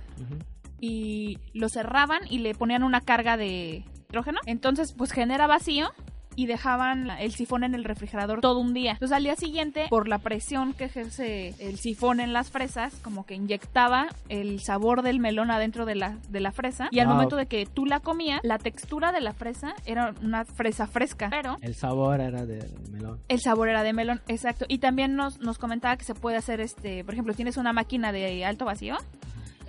[0.81, 4.41] y lo cerraban y le ponían una carga de hidrógeno.
[4.47, 5.91] Entonces, pues genera vacío
[6.37, 8.93] y dejaban el sifón en el refrigerador todo un día.
[8.93, 13.27] Entonces al día siguiente, por la presión que ejerce el sifón en las fresas, como
[13.27, 17.15] que inyectaba el sabor del melón adentro de la, de la fresa y al Wow.
[17.17, 21.29] momento de que tú la comías, la textura de la fresa era una fresa fresca,
[21.31, 23.19] pero El sabor era de melón.
[23.29, 24.65] el sabor era de melón, exacto.
[24.69, 28.13] Y también nos, nos comentaba que se puede hacer, este, por ejemplo, tienes una máquina
[28.13, 28.97] de alto vacío,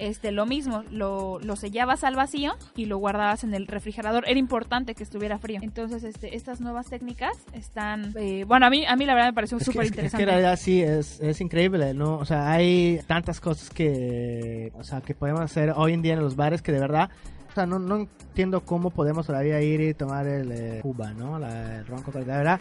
[0.08, 4.24] este, lo mismo, lo, lo sellabas al vacío y lo guardabas en el refrigerador.
[4.28, 5.60] Era importante que estuviera frío.
[5.62, 9.34] Entonces, este, estas nuevas técnicas están, eh, bueno, a mí, a mí la verdad me
[9.34, 10.50] pareció súper es que- es interesante.
[10.52, 12.18] que sí, es, es increíble, ¿no?
[12.18, 16.20] O sea, hay tantas cosas que, o sea, que podemos hacer hoy en día en
[16.22, 17.10] los bares que de verdad,
[17.50, 21.38] o sea, no, no entiendo cómo podemos todavía ir y tomar el eh, Cuba, ¿no?
[21.38, 22.26] La, el ron Coca-Cola.
[22.26, 22.60] De verdad,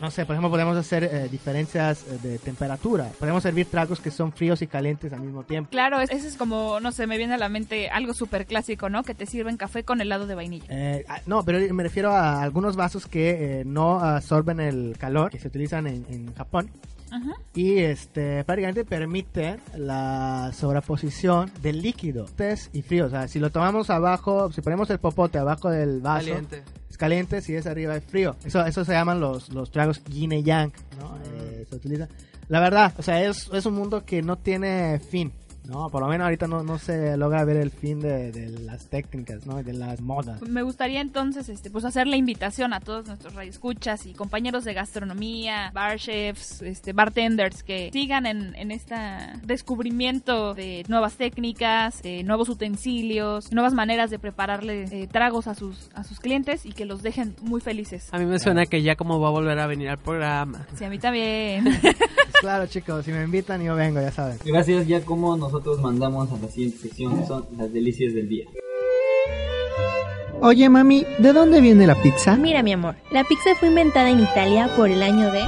[0.00, 3.10] no sé, por ejemplo, podemos hacer eh, diferencias eh, de temperatura.
[3.18, 5.70] Podemos servir tragos que son fríos y calientes al mismo tiempo.
[5.70, 8.88] Claro, es- ese es como, no sé, me viene a la mente algo súper clásico,
[8.88, 9.02] ¿no?
[9.02, 10.66] Que te sirven café con helado de vainilla.
[10.68, 15.30] Eh, ah, no, pero me refiero a algunos vasos que eh, no absorben el calor
[15.30, 16.70] que se utilizan en, en Japón
[17.10, 17.32] Ajá.
[17.54, 23.06] y este prácticamente permite la sobreposición del líquido test y frío.
[23.06, 26.62] O sea si lo tomamos abajo si ponemos el popote abajo del vaso Caliente.
[26.90, 28.36] es caliente si es arriba es frío.
[28.44, 32.08] Eso eso se llaman los los tragos yin y yang no Eh, se utiliza.
[32.48, 35.32] La verdad o sea es, es un mundo que no tiene fin
[35.68, 38.88] no por lo menos ahorita no, no se logra ver el fin de, de las
[38.88, 43.06] técnicas no de las modas Me gustaría entonces este pues hacer la invitación a todos
[43.06, 48.94] nuestros radioescuchas y compañeros de gastronomía, bar chefs, este bartenders que sigan en, en este
[49.44, 55.90] descubrimiento de nuevas técnicas, de nuevos utensilios, nuevas maneras de prepararle eh, tragos a sus
[55.94, 58.08] a sus clientes y que los dejen muy felices.
[58.12, 60.66] A mí me suena que ya como va a volver a venir al programa.
[60.74, 61.64] Sí, a mí también.
[62.40, 66.36] claro chicos si me invitan yo vengo ya saben Gracias, ya como nosotros mandamos a
[66.38, 68.46] la siguiente sección, que son las delicias del día.
[70.40, 72.36] Oye, mami, ¿de dónde viene la pizza?
[72.36, 75.42] Mira, mi amor, la pizza fue inventada en Italia por el año de...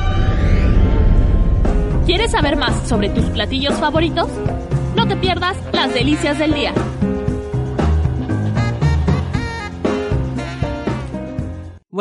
[2.07, 4.29] ¿Quieres saber más sobre tus platillos favoritos?
[4.97, 6.75] No te pierdas las delicias del día.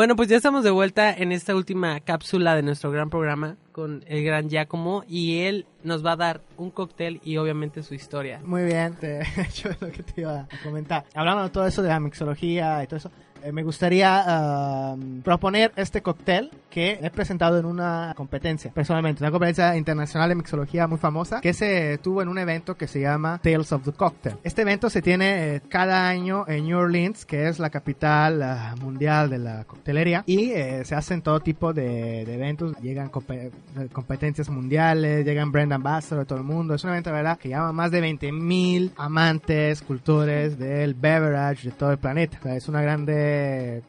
[0.00, 4.02] Bueno, pues ya estamos de vuelta en esta última cápsula de nuestro gran programa con
[4.06, 8.40] el gran Giacomo y él nos va a dar un cóctel y obviamente su historia.
[8.42, 11.04] Muy bien, te he hecho lo que te iba a comentar.
[11.14, 13.10] Hablando de todo eso de la mixología y todo eso,
[13.42, 19.30] eh, me gustaría ah, proponer este cóctel que he presentado en una competencia, personalmente, una
[19.30, 23.40] competencia internacional de mixología muy famosa que se tuvo en un evento que se llama
[23.42, 24.36] Tales of the Cocktail.
[24.44, 28.74] Este evento se tiene eh, cada año en New Orleans, que es la capital ah,
[28.80, 33.50] mundial de la coctelería, y eh, se hacen todo tipo de, de eventos, llegan eh,
[33.92, 37.72] competencias mundiales, llegan brand ambassador de todo el mundo, es un evento, ¿verdad?, que llama
[37.72, 42.38] más de 20 mil amantes, cultores del beverage de todo el planeta.
[42.38, 43.29] O sea, es una grande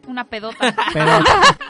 [0.08, 0.74] Una pedota.
[0.94, 1.08] pero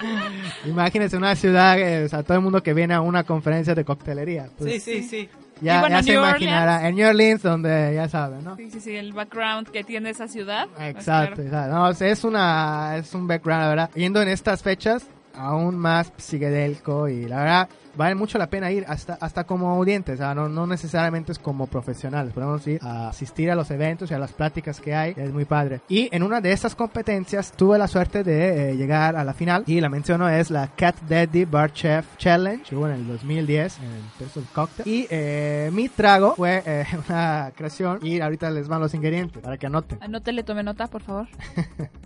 [0.65, 3.84] imagínense una ciudad, eh, o sea, todo el mundo que viene a una conferencia de
[3.86, 4.47] coctelería.
[4.57, 5.30] Pues, sí, sí, sí.
[5.61, 6.88] Ya, Y bueno, ya se New imaginará.
[6.88, 8.55] En New Orleans, donde ya saben, ¿no?
[8.55, 10.67] Sí, sí, sí, el background que tiene esa ciudad.
[10.80, 11.76] Exacto, Pues, exacto.
[11.76, 13.89] No, o sea, es una, es un background, la verdad.
[13.93, 15.05] Yendo en estas fechas,
[15.36, 20.15] aún más psicodélico y la verdad vale mucho la pena ir hasta hasta como audientes,
[20.15, 24.11] o sea, no, no necesariamente es como profesionales, podemos ir a asistir a los eventos
[24.11, 25.81] y a las pláticas que hay, es muy padre.
[25.89, 29.63] Y en una de estas competencias tuve la suerte de eh, llegar a la final
[29.67, 33.79] y la menciono es la Cat Daddy Bar Chef Challenge, que hubo en el 2010
[33.79, 34.87] en el of Cocktail.
[34.87, 39.57] Y eh, mi trago fue eh, una creación y ahorita les van los ingredientes para
[39.57, 39.99] que anoten.
[40.01, 41.27] Anótele, tome nota, por favor.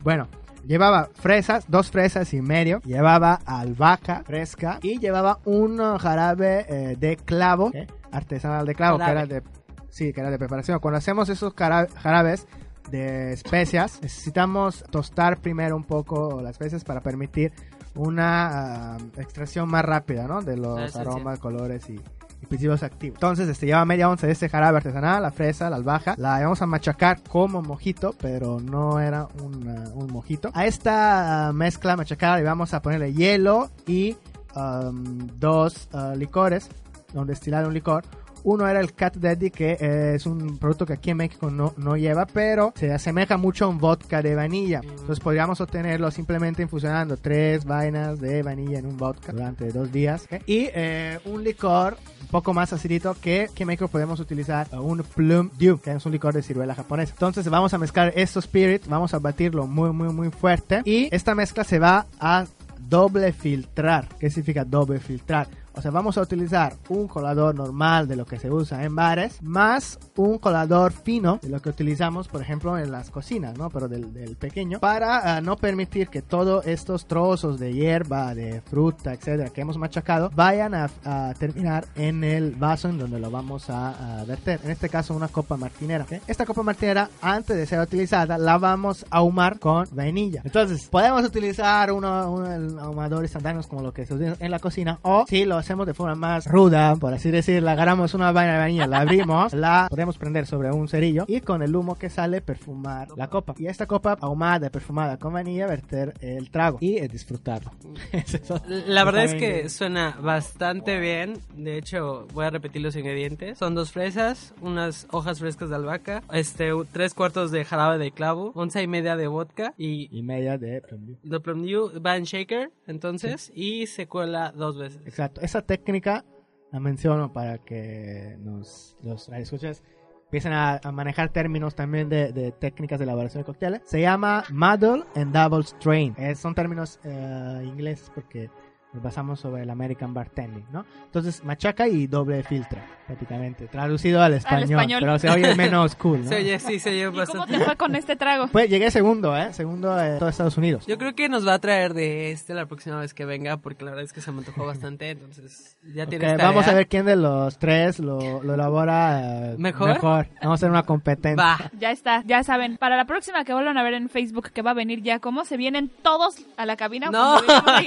[0.00, 0.28] Bueno,
[0.66, 6.96] llevaba fresas, dos fresas y medio, llevaba albahaca fresca y llevaba un uh, jarabe eh,
[6.96, 7.86] de clavo, ¿eh?
[8.10, 9.28] artesanal de clavo, Jarabe.
[9.28, 9.46] que era de,
[9.90, 10.78] sí, que era de preparación.
[10.80, 12.46] Cuando hacemos esos jarabes
[12.90, 17.52] de especias, necesitamos tostar primero un poco las especias para permitir
[17.94, 20.42] una ah, extracción más rápida, ¿no?
[20.42, 22.00] De los aromas, colores y,
[22.42, 23.16] y principios activos.
[23.16, 26.14] Entonces, este lleva media onza de este jarabe artesanal, la fresa, la albahaca.
[26.18, 30.50] La vamos a machacar como mojito, pero no era un, un mojito.
[30.54, 34.16] A esta ah, mezcla machacada le vamos a ponerle hielo y
[34.54, 36.68] um, dos ah, licores,
[37.12, 38.04] donde destilar un licor.
[38.44, 41.74] Uno era el Cat Daddy, que eh, es un producto que aquí en México no,
[41.78, 44.82] no lleva, pero se asemeja mucho a un vodka de vainilla.
[44.84, 50.28] Entonces podríamos obtenerlo simplemente infusionando tres vainas de vainilla en un vodka durante dos días.
[50.46, 51.96] Y eh, un licor
[52.30, 56.42] poco más acidito que, México podemos utilizar un Plum Dew, que es un licor de
[56.42, 57.12] ciruela japonesa.
[57.12, 60.82] Entonces vamos a mezclar estos spirits, vamos a batirlo muy, muy, muy fuerte.
[60.84, 62.46] Y esta mezcla se va a
[62.88, 64.08] doble filtrar.
[64.20, 65.48] ¿Qué significa doble filtrar?
[65.76, 69.42] O sea, vamos a utilizar un colador normal de lo que se usa en bares,
[69.42, 73.68] más un colador fino de lo que utilizamos, por ejemplo, en las cocinas, ¿no?
[73.68, 78.62] Pero del, del pequeño, para ah, no permitir que todos estos trozos de hierba, de
[78.62, 83.30] fruta, etcétera, que hemos machacado, vayan a, a terminar en el vaso en donde lo
[83.30, 84.60] vamos a, a verter.
[84.64, 86.04] En este caso, una copa martinera.
[86.04, 86.22] ¿ok?
[86.26, 90.40] Esta copa martinera, antes de ser utilizada, la vamos a ahumar con vainilla.
[90.44, 94.98] Entonces, podemos utilizar uno, un ahumador instantáneo como lo que se utiliza en la cocina,
[95.02, 98.58] o si lo hacemos de forma más ruda, por así decirlo, agarramos una vaina de
[98.60, 102.40] vainilla, la abrimos, la podemos prender sobre un cerillo y con el humo que sale
[102.40, 103.52] perfumar la copa.
[103.58, 107.72] Y esta copa ahumada, perfumada con vainilla, verter el trago y disfrutarlo.
[108.86, 111.34] La verdad es que suena bastante bien.
[111.56, 113.58] De hecho, voy a repetir los ingredientes.
[113.58, 118.52] Son dos fresas, unas hojas frescas de albahaca, este, tres cuartos de jarabe de clavo,
[118.54, 122.22] once y media de vodka y, y media de Plum de Plum Dew va en
[122.22, 125.00] shaker, entonces, y se cuela dos veces.
[125.06, 125.40] Exacto.
[125.40, 126.24] Esa técnica
[126.72, 129.82] la menciono para que nos, los escuchas
[130.24, 133.82] empiecen a, a manejar términos también de, técnicas de elaboración de cócteles.
[133.84, 136.14] Se llama Muddle and Double Strain.
[136.18, 138.50] Eh, son términos eh, ingleses porque
[138.96, 140.86] nos basamos sobre el American Bartending, ¿no?
[141.04, 143.66] Entonces, machaca y doble filtra, prácticamente.
[143.68, 145.00] Traducido al español, español.
[145.00, 146.28] pero se oye menos cool, ¿no?
[146.30, 147.58] Se oye, sí, se oye ¿Y cómo bastante.
[147.58, 148.48] te fue con este trago?
[148.48, 149.52] Pues llegué segundo, ¿eh?
[149.52, 150.86] Segundo en todo Estados Unidos.
[150.86, 153.84] Yo creo que nos va a traer de este la próxima vez que venga, porque
[153.84, 156.72] la verdad es que se me antojó bastante, entonces ya tienes vamos tarea.
[156.72, 160.00] a ver quién de los tres lo, lo elabora eh, ¿Mejor?
[160.00, 161.70] Vamos a hacer una competencia.
[161.78, 162.78] Ya está, ya saben.
[162.78, 165.44] Para la próxima que vuelvan a ver en Facebook que va a venir ya, ¿cómo
[165.44, 167.10] se vienen todos a la cabina?
[167.10, 167.40] No.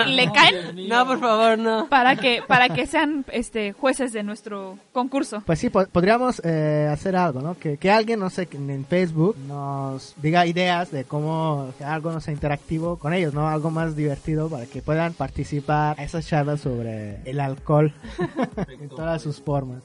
[0.05, 1.88] Y le caen No, por favor, no.
[1.89, 5.41] para que para que sean este jueces de nuestro concurso.
[5.45, 7.58] Pues sí, po- podríamos eh, hacer algo, ¿no?
[7.58, 12.20] Que, que alguien, no sé, en Facebook nos diga ideas de cómo que algo, no
[12.22, 13.47] sé, interactivo con ellos, ¿no?
[13.47, 17.93] Algo más divertido para que puedan participar a esas charlas sobre el alcohol
[18.80, 19.84] en todas sus formas.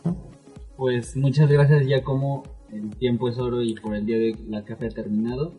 [0.76, 2.42] Pues muchas gracias ya como
[2.72, 5.52] el tiempo es oro y por el día de la café ha terminado.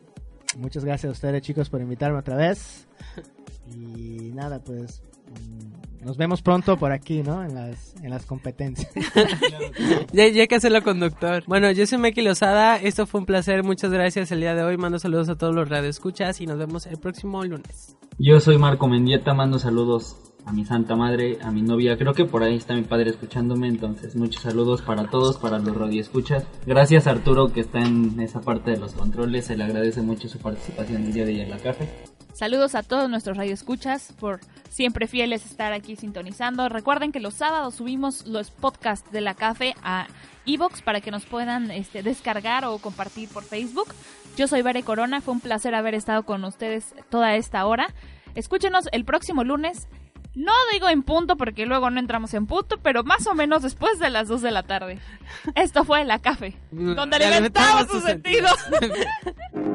[0.57, 2.87] Muchas gracias a ustedes, chicos, por invitarme otra vez.
[3.67, 5.01] Y nada, pues
[6.05, 7.43] nos vemos pronto por aquí, ¿no?
[7.43, 8.91] En las, en las competencias.
[10.13, 11.43] Ya, ya hay que hacerlo conductor.
[11.47, 12.77] Bueno, yo soy Meki Lozada.
[12.77, 13.63] Esto fue un placer.
[13.63, 14.77] Muchas gracias el día de hoy.
[14.77, 17.97] Mando saludos a todos los radioescuchas y nos vemos el próximo lunes.
[18.17, 20.15] Yo soy Marco Mendieta, mando saludos
[20.45, 23.67] a mi santa madre, a mi novia, creo que por ahí está mi padre escuchándome,
[23.67, 26.45] entonces muchos saludos para todos, para los radioescuchas.
[26.65, 30.37] Gracias Arturo que está en esa parte de los controles, se le agradece mucho su
[30.37, 31.89] participación el día de hoy en la café.
[32.33, 36.67] Saludos a todos nuestros radioescuchas por siempre fieles estar aquí sintonizando.
[36.67, 40.07] Recuerden que los sábados subimos los podcasts de la café a
[40.45, 43.87] Evox para que nos puedan este, descargar o compartir por Facebook.
[44.35, 47.87] Yo soy Bere Corona, fue un placer haber estado con ustedes toda esta hora.
[48.35, 49.87] Escúchenos el próximo lunes.
[50.35, 53.99] No digo en punto porque luego no entramos en punto, pero más o menos después
[53.99, 54.99] de las 2 de la tarde.
[55.55, 58.53] Esto fue La Café, donde alimentamos sus sentidos.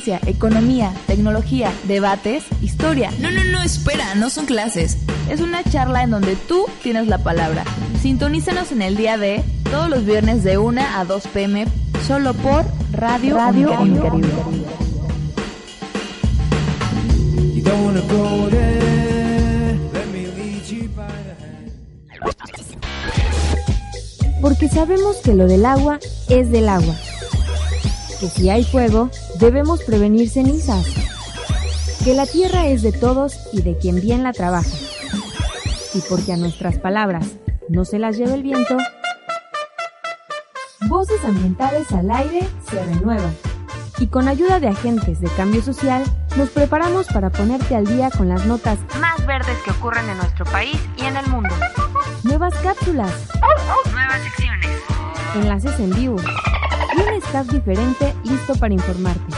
[0.00, 3.10] ciencia, economía, tecnología, debates, historia.
[3.20, 4.96] No, no, no, espera, no son clases.
[5.28, 7.64] Es una charla en donde tú tienes la palabra.
[8.00, 11.66] Sintonízanos en el día de todos los viernes de 1 a 2 pm
[12.06, 14.28] solo por Radio, Radio Unicaribe.
[24.40, 25.98] Porque sabemos que lo del agua
[26.28, 26.94] es del agua.
[28.18, 29.10] Que si hay fuego,
[29.40, 30.86] debemos prevenir cenizas.
[32.04, 34.70] Que la tierra es de todos y de quien bien la trabaja.
[35.94, 37.26] Y porque a nuestras palabras
[37.68, 38.76] no se las lleva el viento,
[40.88, 43.36] Voces Ambientales al Aire se renuevan.
[43.98, 46.02] Y con ayuda de agentes de cambio social,
[46.36, 50.46] nos preparamos para ponerte al día con las notas más verdes que ocurren en nuestro
[50.46, 51.54] país y en el mundo.
[52.24, 53.12] Nuevas cápsulas,
[53.92, 54.70] nuevas secciones,
[55.36, 56.16] enlaces en vivo
[56.96, 59.34] y un staff diferente listo para informarte.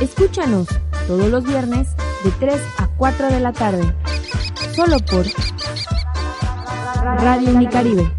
[0.00, 0.68] Escúchanos
[1.06, 1.88] todos los viernes
[2.24, 3.94] de 3 a 4 de la tarde,
[4.74, 5.26] solo por
[7.22, 8.10] Radio Unicaribe.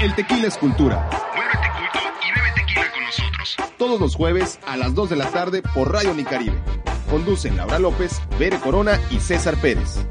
[0.00, 1.08] El tequila es cultura.
[1.36, 3.56] Muévete culto y bebe tequila con nosotros.
[3.78, 6.58] Todos los jueves a las 2 de la tarde por Radio Nicaribe.
[7.08, 10.04] Conducen Laura López, Bere Corona y César Pérez.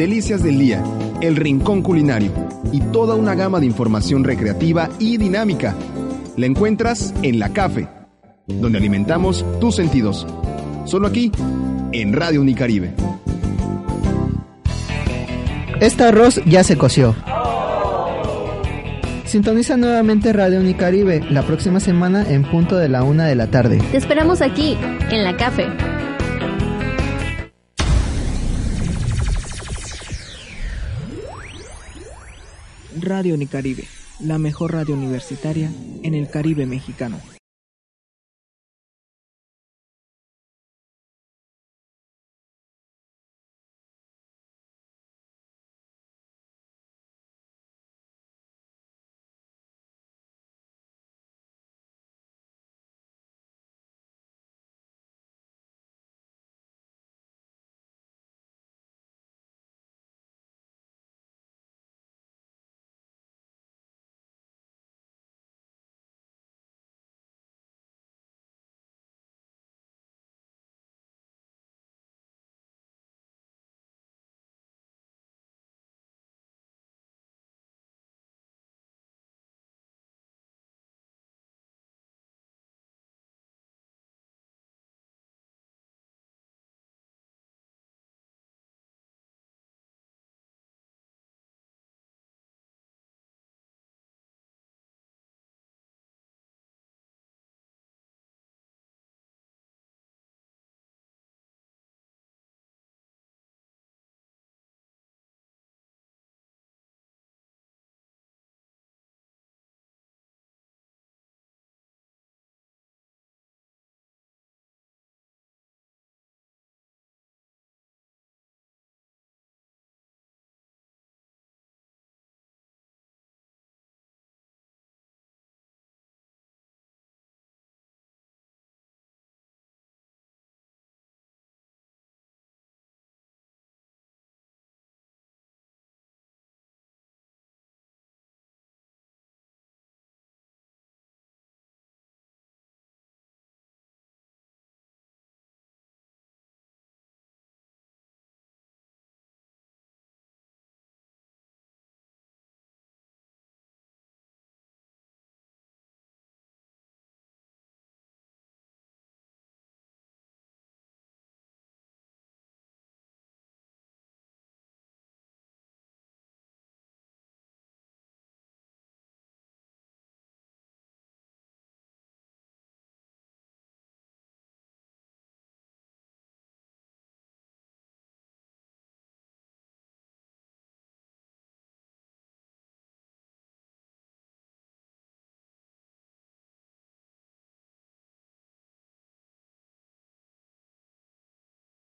[0.00, 0.82] Delicias del día,
[1.20, 2.32] el rincón culinario
[2.72, 5.76] y toda una gama de información recreativa y dinámica.
[6.38, 7.86] La encuentras en La Cafe,
[8.46, 10.26] donde alimentamos tus sentidos.
[10.86, 11.30] Solo aquí,
[11.92, 12.94] en Radio Unicaribe.
[15.82, 17.14] Este arroz ya se coció.
[19.26, 23.82] Sintoniza nuevamente Radio Unicaribe la próxima semana en punto de la una de la tarde.
[23.90, 24.78] Te esperamos aquí,
[25.10, 25.66] en la café.
[33.00, 33.84] Radio Unicaribe,
[34.20, 35.70] la mejor radio universitaria
[36.02, 37.18] en el Caribe mexicano.